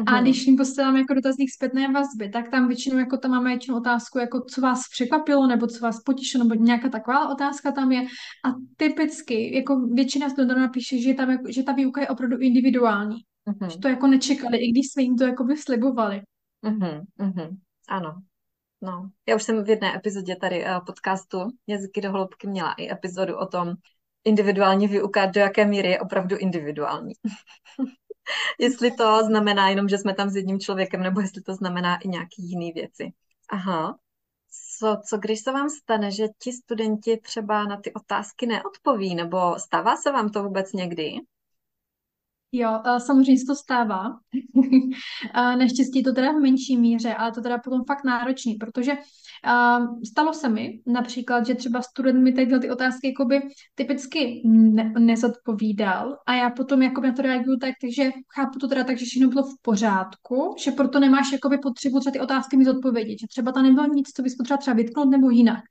[0.08, 0.24] a mhm.
[0.24, 4.20] když jim posíláme jako dotazník zpětné vazby, tak tam většinou jako tam máme většinou otázku,
[4.20, 8.02] jako co vás překvapilo, nebo co vás potěšilo, nebo nějaká taková otázka tam je.
[8.46, 13.16] A typicky, jako většina studentů napíše, že, tam, že ta výuka je opravdu individuální.
[13.48, 13.70] Uh-huh.
[13.70, 16.22] Že to jako nečekali, i když jsme jim to jako by slibovali.
[16.64, 17.02] Uh-huh.
[17.20, 17.58] Uh-huh.
[17.90, 18.22] Ano.
[18.84, 22.92] No, já už jsem v jedné epizodě tady uh, podcastu Jazyky do hloubky měla i
[22.92, 23.74] epizodu o tom,
[24.24, 27.14] individuální výuka, do jaké míry je opravdu individuální.
[28.60, 32.08] jestli to znamená jenom, že jsme tam s jedním člověkem, nebo jestli to znamená i
[32.08, 33.14] nějaký jiný věci.
[33.50, 34.00] Aha.
[34.78, 39.60] Co, co když se vám stane, že ti studenti třeba na ty otázky neodpoví, nebo
[39.60, 41.14] stává se vám to vůbec někdy?
[42.52, 44.20] Jo, samozřejmě se to stává.
[45.58, 48.94] Neštěstí to teda v menší míře, ale to teda potom fakt náročný, protože
[50.12, 53.42] stalo se mi například, že třeba student mi tyhle ty otázky jakoby
[53.76, 58.84] typicky ne- nezodpovídal a já potom jakoby na to reaguju tak, takže chápu to teda
[58.84, 62.66] tak, že všechno bylo v pořádku, že proto nemáš jakoby potřebu třeba ty otázky mi
[62.66, 65.64] zodpovědět, že třeba tam nebylo nic, co bys potřeba třeba vytknout nebo jinak.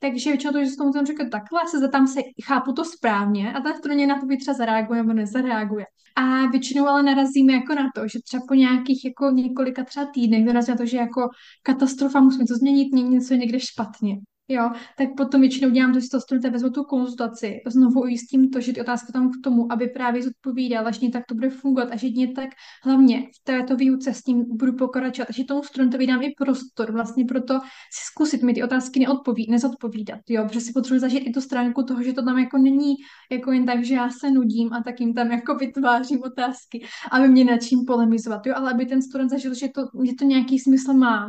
[0.00, 3.52] Takže většinou to, že se tomu musím říkat takhle, se zeptám se, chápu to správně
[3.52, 5.86] a ten student na to by třeba zareaguje nebo nezareaguje.
[6.16, 10.44] A většinou ale narazíme jako na to, že třeba po nějakých jako několika třeba týdnech
[10.44, 11.28] narazíme na to, že jako
[11.62, 14.16] katastrofa, musíme to změnit, něco někde špatně.
[14.48, 18.60] Jo, tak potom většinou dělám to, že to studenta vezmu tu konzultaci, znovu ujistím to,
[18.60, 21.96] že ty otázky tam k tomu, aby právě zodpovídal, až tak to bude fungovat a
[21.96, 22.50] že dně tak
[22.84, 26.92] hlavně v této výuce s tím budu pokračovat a že tomu studentovi dám i prostor
[26.92, 31.32] vlastně proto si zkusit mi ty otázky neodpoví, nezodpovídat, jo, protože si potřebuji zažít i
[31.32, 32.94] tu stránku toho, že to tam jako není
[33.30, 37.28] jako jen tak, že já se nudím a tak jim tam jako vytvářím otázky, aby
[37.28, 40.58] mě nad čím polemizovat, jo, ale aby ten student zažil, že to, že to nějaký
[40.58, 41.26] smysl má,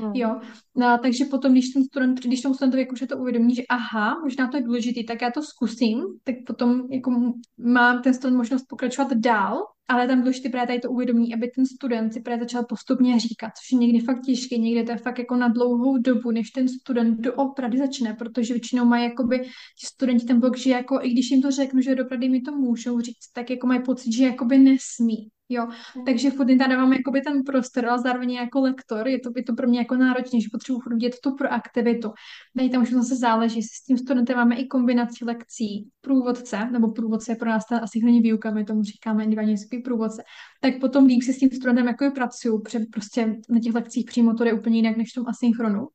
[0.00, 0.12] Hmm.
[0.14, 0.40] Jo,
[0.76, 4.48] no, takže potom, když ten student, když tomu studentovi jako, to uvědomí, že aha, možná
[4.48, 9.12] to je důležitý, tak já to zkusím, tak potom jako mám ten student možnost pokračovat
[9.12, 13.20] dál, ale tam důležité právě tady to uvědomí, aby ten student si právě začal postupně
[13.20, 16.50] říkat, což je někdy fakt těžké, někdy to je fakt jako na dlouhou dobu, než
[16.50, 19.38] ten student doopravdy začne, protože většinou mají jakoby
[19.80, 22.52] ti studenti ten blok, že jako i když jim to řeknu, že doopravdy mi to
[22.52, 25.28] můžou říct, tak jako mají pocit, že jakoby nesmí.
[25.52, 26.04] Jo, mm.
[26.04, 29.68] takže furt dávám jakoby ten prostor, ale zároveň jako lektor je to, je to pro
[29.68, 32.12] mě jako náročné, že potřebuji furt dělat tu proaktivitu.
[32.56, 37.32] Tady tam už zase záleží, s tím studentem máme i kombinaci lekcí průvodce, nebo průvodce
[37.32, 40.22] je pro nás ta asynchronní výuka, my tomu říkáme individuální průvodce,
[40.60, 44.34] tak potom líp si s tím studentem jako pracuju, protože prostě na těch lekcích přímo
[44.34, 45.86] to je úplně jinak než v tom asynchronu.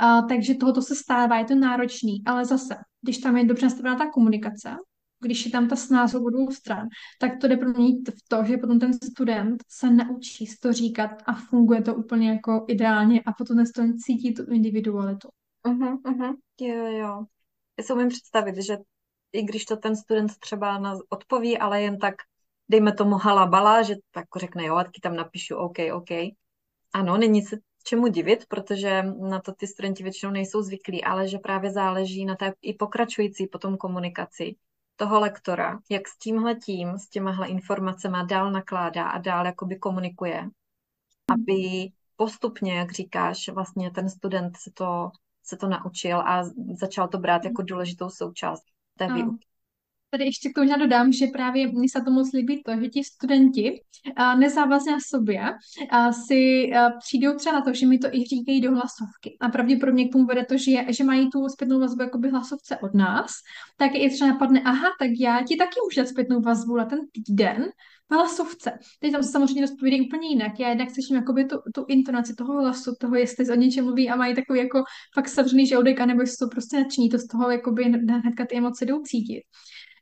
[0.00, 3.96] A, takže tohoto se stává, je to náročný, ale zase, když tam je dobře nastavená
[3.96, 4.70] ta komunikace,
[5.20, 8.78] když je tam ta snáz obou stran, tak to jde proměnit v to, že potom
[8.78, 13.66] ten student se naučí to říkat a funguje to úplně jako ideálně a potom ten
[13.66, 15.28] student cítí tu individualitu.
[15.66, 16.36] Uh-huh, uh-huh.
[16.60, 17.24] Jo, jo.
[17.78, 18.76] Já si umím představit, že
[19.32, 22.14] i když to ten student třeba na, odpoví, ale jen tak,
[22.68, 26.10] dejme tomu halabala, že tak řekne, jo, taky tam napíšu OK, OK.
[26.92, 31.38] Ano, není se čemu divit, protože na to ty studenti většinou nejsou zvyklí, ale že
[31.38, 34.56] právě záleží na té i pokračující potom komunikaci
[35.00, 40.48] toho lektora, jak s tímhle tím, s těmahle informacemi dál nakládá a dál jakoby komunikuje,
[41.32, 45.10] aby postupně, jak říkáš, vlastně ten student se to,
[45.42, 46.44] se to naučil a
[46.80, 48.62] začal to brát jako důležitou součást
[48.98, 49.46] té výuky.
[50.10, 53.04] Tady ještě k tomu dodám, že právě mně se to moc líbí to, že ti
[53.04, 53.80] studenti
[54.38, 55.40] nezávazně na sobě
[56.26, 59.36] si přijdou třeba na to, že mi to i říkají do hlasovky.
[59.40, 62.94] A pravděpodobně k tomu vede to, že, že mají tu zpětnou vazbu jakoby hlasovce od
[62.94, 63.30] nás,
[63.76, 66.98] tak i třeba napadne, aha, tak já ti taky můžu dát zpětnou vazbu na ten
[67.12, 67.64] týden,
[68.10, 68.72] hlasovce.
[69.00, 70.60] Teď tam se samozřejmě rozpovídají úplně jinak.
[70.60, 74.16] Já jednak slyším jakoby tu, tu intonaci toho hlasu, toho, jestli o něčem mluví a
[74.16, 74.82] mají takový jako
[75.14, 79.02] fakt zavřený žaludek, anebo to prostě nační, to z toho jakoby hnedka ty emoce jdou
[79.02, 79.42] cítit.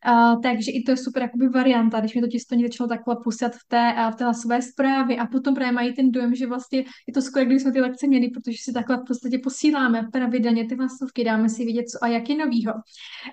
[0.07, 3.49] Uh, takže i to je super jakoby varianta, když mi to těsto začalo takhle pustit
[3.49, 6.78] v té, uh, v té hlasové zprávě a potom právě mají ten dojem, že vlastně
[6.78, 10.66] je to skvělé, když jsme ty lekce měli, protože si takhle v podstatě posíláme pravidelně
[10.66, 12.72] ty hlasovky, dáme si vidět, co a jak je novýho.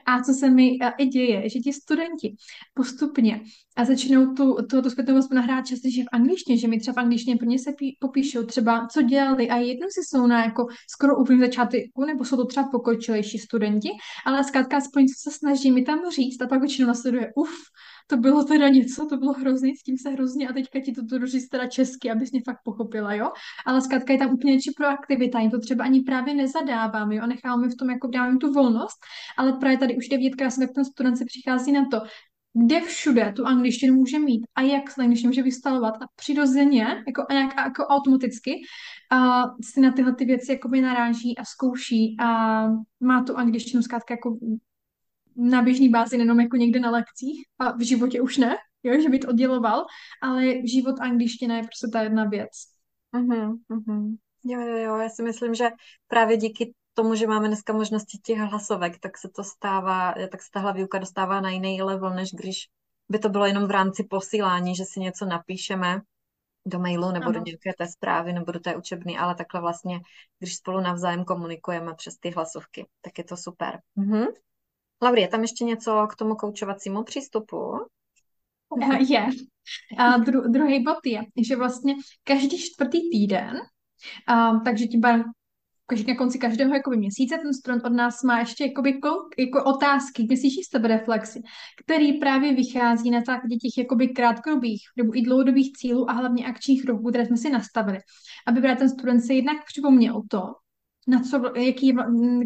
[0.06, 2.36] A co se mi uh, i děje, že ti studenti
[2.74, 3.42] postupně
[3.76, 7.04] a začnou tu, tu, tu zpětnou vazbu nahrát častěji v angličtině, že mi třeba v
[7.04, 10.68] angličtině pro ně se pí, popíšou třeba, co dělali a jednou si jsou na jako
[10.90, 13.90] skoro úplně začátku, nebo jsou to třeba pokročilejší studenti,
[14.26, 17.56] ale zkrátka aspoň co se snaží mi tam říct a pak většinou nasleduje, uf,
[18.08, 21.28] to bylo teda něco, to bylo hrozný, s tím se hrozně a teďka ti to
[21.28, 23.32] říct teda česky, abys mě fakt pochopila, jo.
[23.66, 27.28] Ale zkrátka je tam úplně či proaktivita, jim to třeba ani právě nezadávám, jo, a
[27.28, 28.98] necháváme v tom, jako dáváme tu volnost,
[29.38, 32.02] ale právě tady už jde vidět krásně, jak ten student se přichází na to,
[32.66, 37.26] kde všude tu angličtinu může mít a jak se angličtinu může vystavovat a přirozeně, jako,
[37.30, 38.62] a nějak, jako automaticky,
[39.12, 42.68] a si na tyhle ty věci jakoby naráží a zkouší a
[43.00, 44.38] má tu angličtinu zkrátka jako
[45.36, 49.10] na běžný bázi, jenom jako někde na lekcích a v životě už ne, jo, že
[49.10, 49.86] by to odděloval,
[50.22, 52.52] ale život angličtina je prostě ta jedna věc.
[53.16, 54.18] Uh-huh, uh-huh.
[54.44, 55.70] Jo, jo, jo, já si myslím, že
[56.08, 60.50] právě díky tomu, že máme dneska možnosti těch hlasovek, tak se to stává, tak se
[60.54, 62.58] tahle výuka dostává na jiný level, než když
[63.10, 66.02] by to bylo jenom v rámci posílání, že si něco napíšeme
[66.66, 67.34] do mailu nebo ano.
[67.34, 70.00] do nějaké té zprávy nebo do té učebny, ale takhle vlastně,
[70.40, 73.80] když spolu navzájem komunikujeme přes ty hlasovky, tak je to super.
[73.96, 74.26] Mhm.
[75.02, 77.58] Lauri, je tam ještě něco k tomu koučovacímu přístupu?
[79.10, 79.28] Je.
[79.98, 83.58] A dru- druhý bod je, že vlastně každý čtvrtý týden,
[84.28, 85.02] a, takže tím
[85.88, 89.00] každý, na konci každého jakoby, měsíce ten student od nás má ještě jakoby,
[89.38, 91.42] jako otázky, měsíční sebereflexy,
[91.84, 96.86] který právě vychází na základě těch jakoby, krátkodobých nebo i dlouhodobých cílů a hlavně akčních
[96.86, 98.00] roků, které jsme si nastavili.
[98.48, 100.42] Aby právě ten student se jednak připomněl to,
[101.08, 101.94] na co, jaký,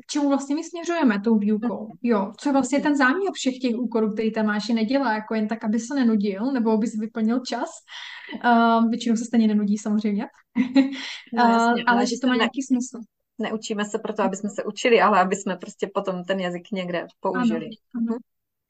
[0.03, 1.91] k čemu vlastně my směřujeme tou výukou.
[2.01, 5.47] Jo, co je vlastně ten záměr všech těch úkolů, který tam máš, nedělá jako jen
[5.47, 7.69] tak, aby se nenudil, nebo aby si vyplnil čas.
[8.45, 10.25] Uh, většinou se stejně nenudí samozřejmě.
[11.33, 12.99] No, jasně, uh, ale že to má nějaký smysl
[13.39, 17.07] neučíme se proto, aby jsme se učili, ale aby jsme prostě potom ten jazyk někde
[17.19, 17.65] použili.
[17.95, 18.17] Ano, ano.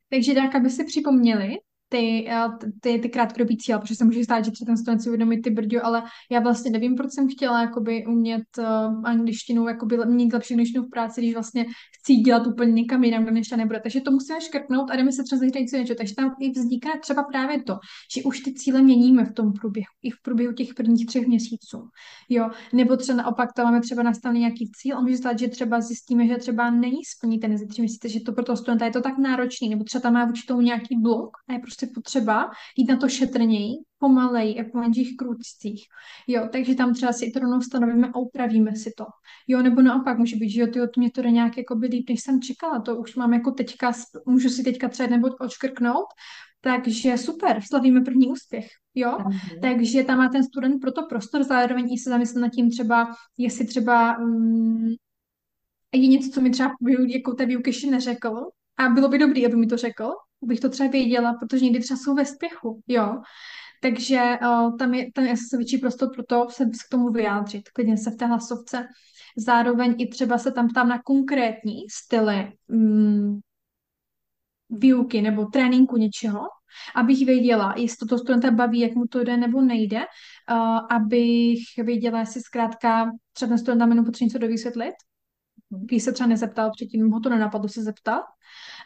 [0.10, 1.58] Takže tak, aby si připomněli,
[1.90, 2.48] ty, eh,
[2.82, 5.50] ty, ty krátkodobý cíle, protože se může stát, že třeba ten student si uvědomí ty
[5.50, 8.66] brďo, ale já vlastně nevím, proč jsem chtěla jakoby umět uh,
[9.06, 11.66] angličtinu, jakoby mít lepší angličtinu v práci, když vlastně
[12.00, 13.80] chci dělat úplně někam jinam, než nebude.
[13.80, 15.96] Takže to musíme škrtnout a jdeme se třeba něco něco.
[15.96, 17.78] Takže tam i vzniká třeba právě to,
[18.16, 21.90] že už ty cíle měníme v tom průběhu, i v průběhu těch prvních třech měsíců.
[22.30, 25.82] Jo, nebo třeba naopak tam máme třeba nastavený nějaký cíl a může stát, že třeba
[25.82, 29.02] zjistíme, že třeba není splní ten tři měsíce, že to pro toho studenta je to
[29.02, 32.90] tak náročný, nebo třeba tam má určitou nějaký blok a je prostě prostě potřeba jít
[32.90, 35.86] na to šetrněji, pomaleji, jako v menších krůčcích.
[36.28, 39.06] Jo, takže tam třeba si to rovnou stanovíme a upravíme si to.
[39.48, 42.10] Jo, nebo naopak může být, že jo, ty, mě to jde nějak jako by líp,
[42.10, 42.82] než jsem čekala.
[42.82, 43.92] To už mám jako teďka,
[44.26, 46.08] můžu si teďka třeba nebo odškrknout,
[46.62, 49.12] takže super, slavíme první úspěch, jo?
[49.12, 49.60] Mm-hmm.
[49.62, 53.66] Takže tam má ten student proto prostor, zároveň i se zamyslet nad tím třeba, jestli
[53.66, 54.96] třeba um,
[55.94, 56.76] je něco, co mi třeba
[57.08, 58.50] jako té výuky ještě neřekl
[58.80, 60.12] a bylo by dobré, aby mi to řekl,
[60.42, 63.22] bych to třeba věděla, protože někdy třeba jsou ve spěchu, jo.
[63.82, 67.70] Takže uh, tam je tam je asi větší prostor pro to se k tomu vyjádřit,
[67.70, 68.88] klidně se v té hlasovce.
[69.38, 73.40] Zároveň i třeba se tam ptám na konkrétní styly mm,
[74.70, 76.42] výuky nebo tréninku něčeho,
[76.96, 82.20] abych věděla, jestli to studenta baví, jak mu to jde nebo nejde, uh, abych věděla,
[82.20, 84.94] jestli zkrátka třeba ten student nám jenom potřebuje něco dovysvětlit,
[85.70, 88.24] když se třeba nezeptal předtím, ho to nenapadlo se zeptat,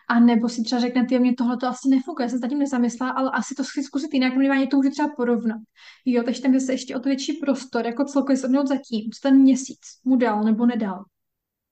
[0.10, 2.60] a nebo si třeba řekne, ty mě tohle to asi nefunguje, já jsem se tím
[2.60, 5.62] nezamyslela, ale asi to chci zkusit jinak, minimálně to můžu třeba porovnat.
[6.06, 9.20] Jo, takže tam je se ještě o to větší prostor, jako celkově shodnout zatím, co
[9.22, 11.06] ten měsíc mu dal nebo nedal.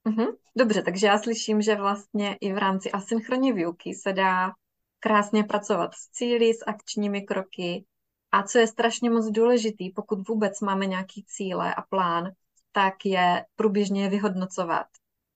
[0.05, 0.27] Mm-hmm.
[0.57, 4.51] Dobře, takže já slyším, že vlastně i v rámci asynchronní výuky se dá
[4.99, 7.85] krásně pracovat s cíly, s akčními kroky.
[8.31, 12.31] A co je strašně moc důležitý, pokud vůbec máme nějaký cíle a plán,
[12.71, 14.87] tak je průběžně vyhodnocovat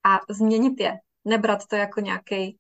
[0.06, 1.00] a změnit je.
[1.26, 2.58] Nebrat to jako nějaký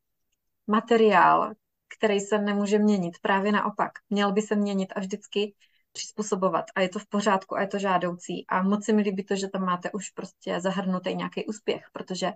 [0.67, 1.53] materiál,
[1.97, 3.19] který se nemůže měnit.
[3.21, 3.91] Právě naopak.
[4.09, 5.53] Měl by se měnit a vždycky
[5.91, 8.47] přizpůsobovat a je to v pořádku a je to žádoucí.
[8.47, 12.31] A moc si mi líbí to, že tam máte už prostě zahrnutý nějaký úspěch, protože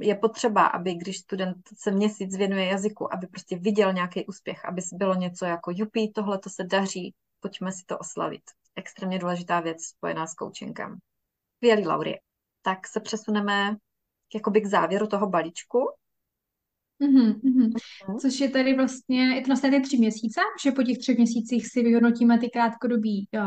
[0.00, 4.82] je potřeba, aby když student se měsíc věnuje jazyku, aby prostě viděl nějaký úspěch, aby
[4.92, 8.42] bylo něco jako jupí, tohle to se daří, pojďme si to oslavit.
[8.76, 10.98] Extrémně důležitá věc spojená s coachingem.
[11.56, 12.18] Skvělý, Laurie.
[12.62, 13.76] Tak se přesuneme
[14.34, 15.78] jakoby k závěru toho balíčku.
[17.02, 17.72] Mm-hmm, mm-hmm.
[18.20, 21.66] Což je tady vlastně, je to vlastně ty tři měsíce, že po těch třech měsících
[21.66, 23.42] si vyhodnotíme ty krátkodobý uh,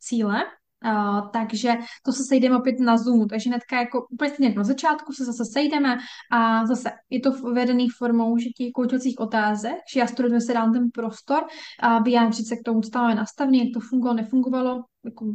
[0.00, 0.44] cíle
[0.84, 1.74] Uh, takže
[2.04, 5.98] to se sejdeme opět na Zoomu, takže hnedka jako úplně na začátku se zase sejdeme
[6.32, 10.72] a zase je to vedený formou že těch koučovacích otázek, že já studentům se dám
[10.72, 11.44] ten prostor
[11.80, 15.26] a vyjádřit se k tomu, co tam máme nastavený, jak to fungovalo, nefungovalo, jako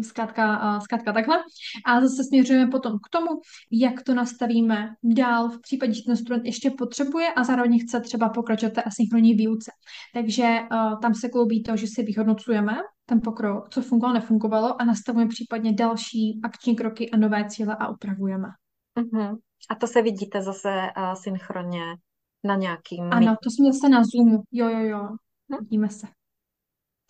[0.00, 1.36] zkrátka, zkrátka takhle.
[1.86, 3.28] A zase směřujeme potom k tomu,
[3.70, 8.28] jak to nastavíme dál v případě, že ten student ještě potřebuje a zároveň chce třeba
[8.28, 9.70] pokračovat té asynchronní výuce.
[10.14, 12.76] Takže uh, tam se kloubí to, že si vyhodnocujeme
[13.06, 17.88] ten pokrok, co fungovalo, nefungovalo a nastavujeme případně další akční kroky a nové cíle a
[17.88, 18.48] upravujeme.
[18.98, 19.38] Uh-huh.
[19.70, 21.82] A to se vidíte zase uh, synchronně
[22.44, 23.04] na nějakým...
[23.10, 24.42] Ano, to jsme zase na Zoomu.
[24.52, 25.08] Jo, jo, jo.
[25.52, 25.58] Hm?
[25.60, 26.06] Vidíme se.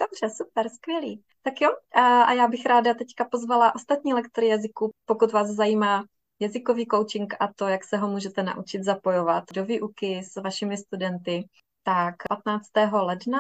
[0.03, 1.25] Dobře, super, skvělý.
[1.43, 6.05] Tak jo, a já bych ráda teďka pozvala ostatní lektory jazyku, pokud vás zajímá
[6.41, 11.49] jazykový coaching a to, jak se ho můžete naučit zapojovat do výuky s vašimi studenty,
[11.83, 12.67] tak 15.
[12.93, 13.39] ledna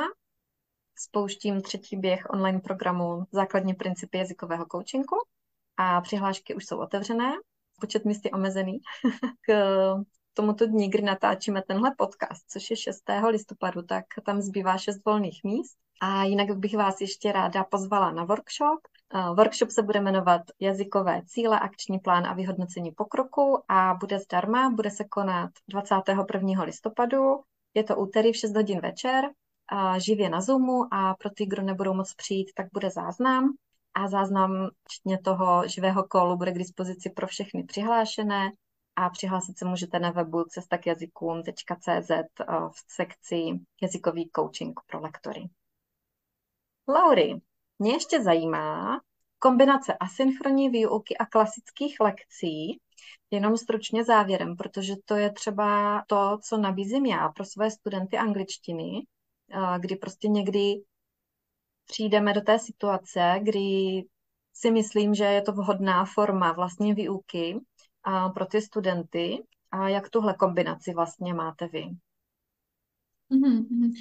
[0.98, 5.16] spouštím třetí běh online programu Základní principy jazykového coachingu
[5.76, 7.32] a přihlášky už jsou otevřené.
[7.80, 8.78] Počet míst je omezený.
[9.46, 9.52] K
[10.34, 13.02] tomuto dní, kdy natáčíme tenhle podcast, což je 6.
[13.28, 15.76] listopadu, tak tam zbývá 6 volných míst.
[16.04, 18.80] A jinak bych vás ještě ráda pozvala na workshop.
[19.34, 24.90] Workshop se bude jmenovat Jazykové cíle, akční plán a vyhodnocení pokroku a bude zdarma, bude
[24.90, 26.62] se konat 21.
[26.62, 27.40] listopadu.
[27.74, 29.24] Je to úterý v 6 hodin večer,
[29.98, 33.52] živě na Zoomu a pro ty, kdo nebudou moc přijít, tak bude záznam.
[33.94, 38.50] A záznam včetně toho živého kolu bude k dispozici pro všechny přihlášené
[38.96, 42.10] a přihlásit se můžete na webu cestakjazykům.cz
[42.70, 43.36] v sekci
[43.82, 45.48] jazykový coaching pro lektory.
[46.92, 47.40] Laury,
[47.78, 49.00] mě ještě zajímá
[49.38, 52.80] kombinace asynchronní výuky a klasických lekcí,
[53.30, 59.06] jenom stručně závěrem, protože to je třeba to, co nabízím já pro své studenty angličtiny,
[59.78, 60.82] kdy prostě někdy
[61.86, 64.02] přijdeme do té situace, kdy
[64.52, 67.60] si myslím, že je to vhodná forma vlastně výuky
[68.34, 69.42] pro ty studenty.
[69.70, 71.84] A jak tuhle kombinaci vlastně máte vy?
[73.30, 73.92] Mm-hmm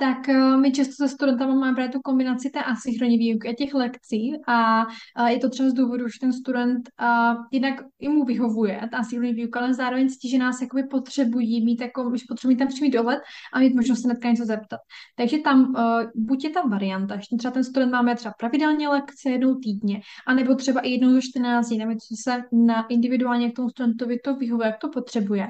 [0.00, 3.74] tak uh, my často se studentama máme právě tu kombinaci té asynchronní výuky a těch
[3.74, 8.24] lekcí a uh, je to třeba z důvodu, že ten student uh, jednak i mu
[8.24, 12.56] vyhovuje ta asynchronní výuka, ale zároveň cítí, že nás jakoby potřebují mít jako, že potřebují
[12.56, 13.20] tam přímý dohled
[13.52, 14.80] a mít možnost se netka něco zeptat.
[15.16, 19.30] Takže tam uh, buď je tam varianta, že třeba ten student máme třeba pravidelně lekce
[19.30, 23.56] jednou týdně, anebo třeba i jednou za 14 dní, nebo co se na individuálně k
[23.56, 25.48] tomu studentovi to vyhovuje, jak to potřebuje.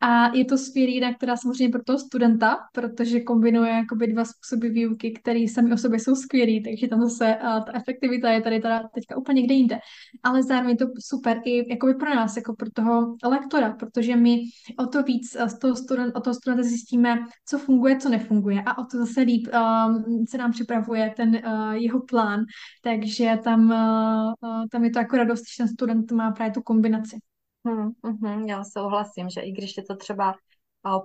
[0.00, 4.68] A je to skvělý jinak teda samozřejmě pro toho studenta, protože kombinuje jakoby dva způsoby
[4.68, 8.60] výuky, které sami o sobě jsou skvělý, takže tam zase uh, ta efektivita je tady
[8.60, 9.78] teda teďka úplně někde jinde.
[10.22, 14.40] Ale zároveň je to super i jakoby pro nás, jako pro toho lektora, protože my
[14.78, 17.18] o to víc z toho student, o toho studenta zjistíme,
[17.48, 21.72] co funguje, co nefunguje a o to zase líp um, se nám připravuje ten uh,
[21.72, 22.40] jeho plán,
[22.82, 27.18] takže tam, uh, tam je to jako radost, že ten student má právě tu kombinaci.
[27.66, 30.34] Hmm, hmm, já souhlasím, že i když je to třeba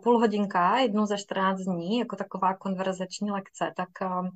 [0.03, 3.89] půl hodinka, jednou za 14 dní, jako taková konverzační lekce, tak,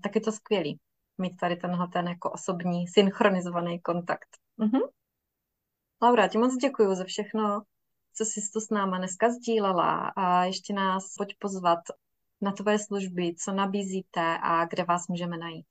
[0.03, 0.79] tak je to skvělý
[1.17, 4.29] mít tady tenhle ten jako osobní synchronizovaný kontakt.
[4.57, 4.79] Mhm.
[6.01, 7.61] Laura, ti moc děkuji za všechno,
[8.13, 11.79] co jsi tu s náma dneska sdílela a ještě nás pojď pozvat
[12.41, 15.65] na tvoje služby, co nabízíte a kde vás můžeme najít.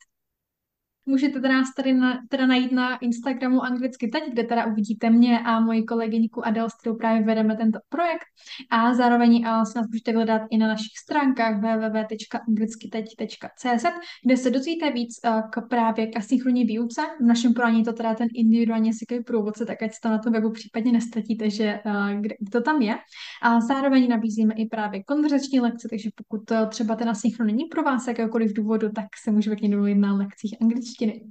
[1.07, 5.61] Můžete nás tady na, teda najít na Instagramu anglicky teď, kde teda uvidíte mě a
[5.61, 8.25] moji kolegyňku Adel, s kterou právě vedeme tento projekt.
[8.71, 13.87] A zároveň si nás můžete hledat i na našich stránkách www.anglickyteď.cz,
[14.25, 15.21] kde se dozvíte víc
[15.53, 17.03] k právě k asynchronní výuce.
[17.21, 20.33] V našem plání je to teda ten individuální jazykový průvodce, tak ať to na tom
[20.33, 21.81] webu případně nestratíte, že
[22.21, 22.95] kde, kde to tam je.
[23.43, 28.09] A zároveň nabízíme i právě konverzační lekce, takže pokud třeba ten asynchron není pro vás
[28.09, 29.63] jakéhokoliv důvodu, tak se můžeme k
[29.95, 31.31] na lekcích angličtiny angličtiny.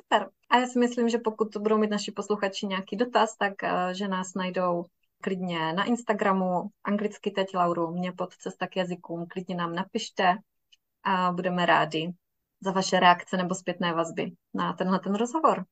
[0.00, 0.30] Super.
[0.50, 4.08] A já si myslím, že pokud budou mít naši posluchači nějaký dotaz, tak uh, že
[4.08, 4.84] nás najdou
[5.20, 10.34] klidně na Instagramu, anglicky teď Lauru, mě pod cesta k jazykům, klidně nám napište
[11.02, 12.12] a budeme rádi
[12.60, 15.64] za vaše reakce nebo zpětné vazby na tenhle ten rozhovor.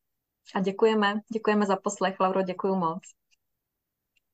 [0.55, 3.03] A děkujeme, děkujeme za poslech, Lauro, děkuji moc.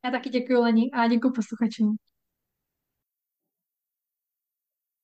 [0.05, 1.97] Já taky děkuji Leni a děkuji posluchačům.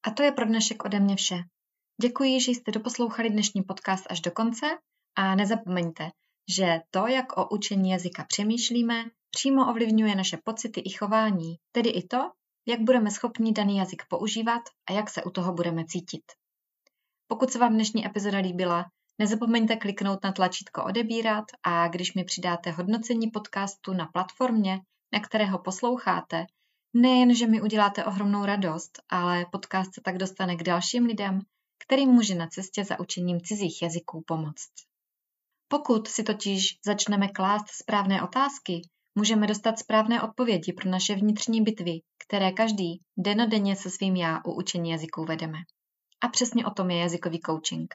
[0.03, 1.37] A to je pro dnešek ode mě vše.
[2.03, 4.67] Děkuji, že jste doposlouchali dnešní podcast až do konce
[5.17, 6.11] a nezapomeňte,
[6.57, 12.07] že to, jak o učení jazyka přemýšlíme, přímo ovlivňuje naše pocity i chování, tedy i
[12.07, 12.19] to,
[12.67, 16.23] jak budeme schopni daný jazyk používat a jak se u toho budeme cítit.
[17.27, 18.87] Pokud se vám dnešní epizoda líbila,
[19.19, 24.81] nezapomeňte kliknout na tlačítko odebírat a když mi přidáte hodnocení podcastu na platformě,
[25.13, 26.47] na kterého posloucháte,
[26.95, 31.43] nejen, že mi uděláte ohromnou radost, ale podcast se tak dostane k dalším lidem,
[31.87, 34.73] který může na cestě za učením cizích jazyků pomoct.
[35.69, 38.83] Pokud si totiž začneme klást správné otázky,
[39.15, 44.53] můžeme dostat správné odpovědi pro naše vnitřní bitvy, které každý denodenně se svým já u
[44.53, 45.59] učení jazyků vedeme.
[46.21, 47.95] A přesně o tom je jazykový coaching.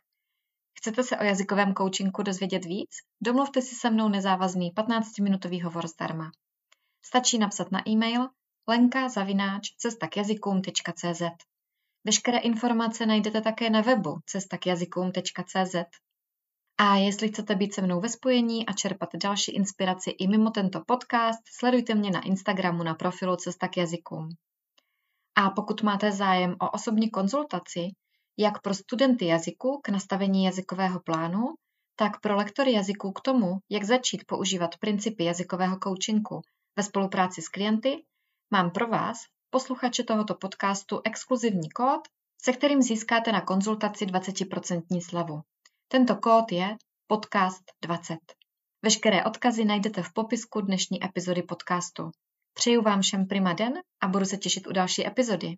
[0.78, 2.90] Chcete se o jazykovém coachingu dozvědět víc?
[3.22, 6.32] Domluvte si se mnou nezávazný 15-minutový hovor zdarma.
[7.06, 8.30] Stačí napsat na e-mail
[8.68, 11.22] lenka zavináč cestakjazykům.cz.
[12.08, 15.76] Veškeré informace najdete také na webu cestakjazykům.cz.
[16.78, 20.82] A jestli chcete být se mnou ve spojení a čerpat další inspiraci i mimo tento
[20.88, 24.30] podcast, sledujte mě na Instagramu na profilu Cesta k jazykům.
[25.36, 27.90] A pokud máte zájem o osobní konzultaci,
[28.38, 31.46] jak pro studenty jazyku k nastavení jazykového plánu,
[31.96, 36.42] tak pro lektory jazyků k tomu, jak začít používat principy jazykového coachingu
[36.76, 38.04] ve spolupráci s klienty,
[38.52, 39.18] mám pro vás,
[39.50, 42.02] posluchače tohoto podcastu, exkluzivní kód,
[42.42, 45.42] se kterým získáte na konzultaci 20% slavu.
[45.88, 46.76] Tento kód je
[47.08, 48.18] podcast 20.
[48.82, 52.12] Veškeré odkazy najdete v popisku dnešní epizody podcastu.
[52.54, 55.56] Přeju vám všem prima den a budu se těšit u další epizody.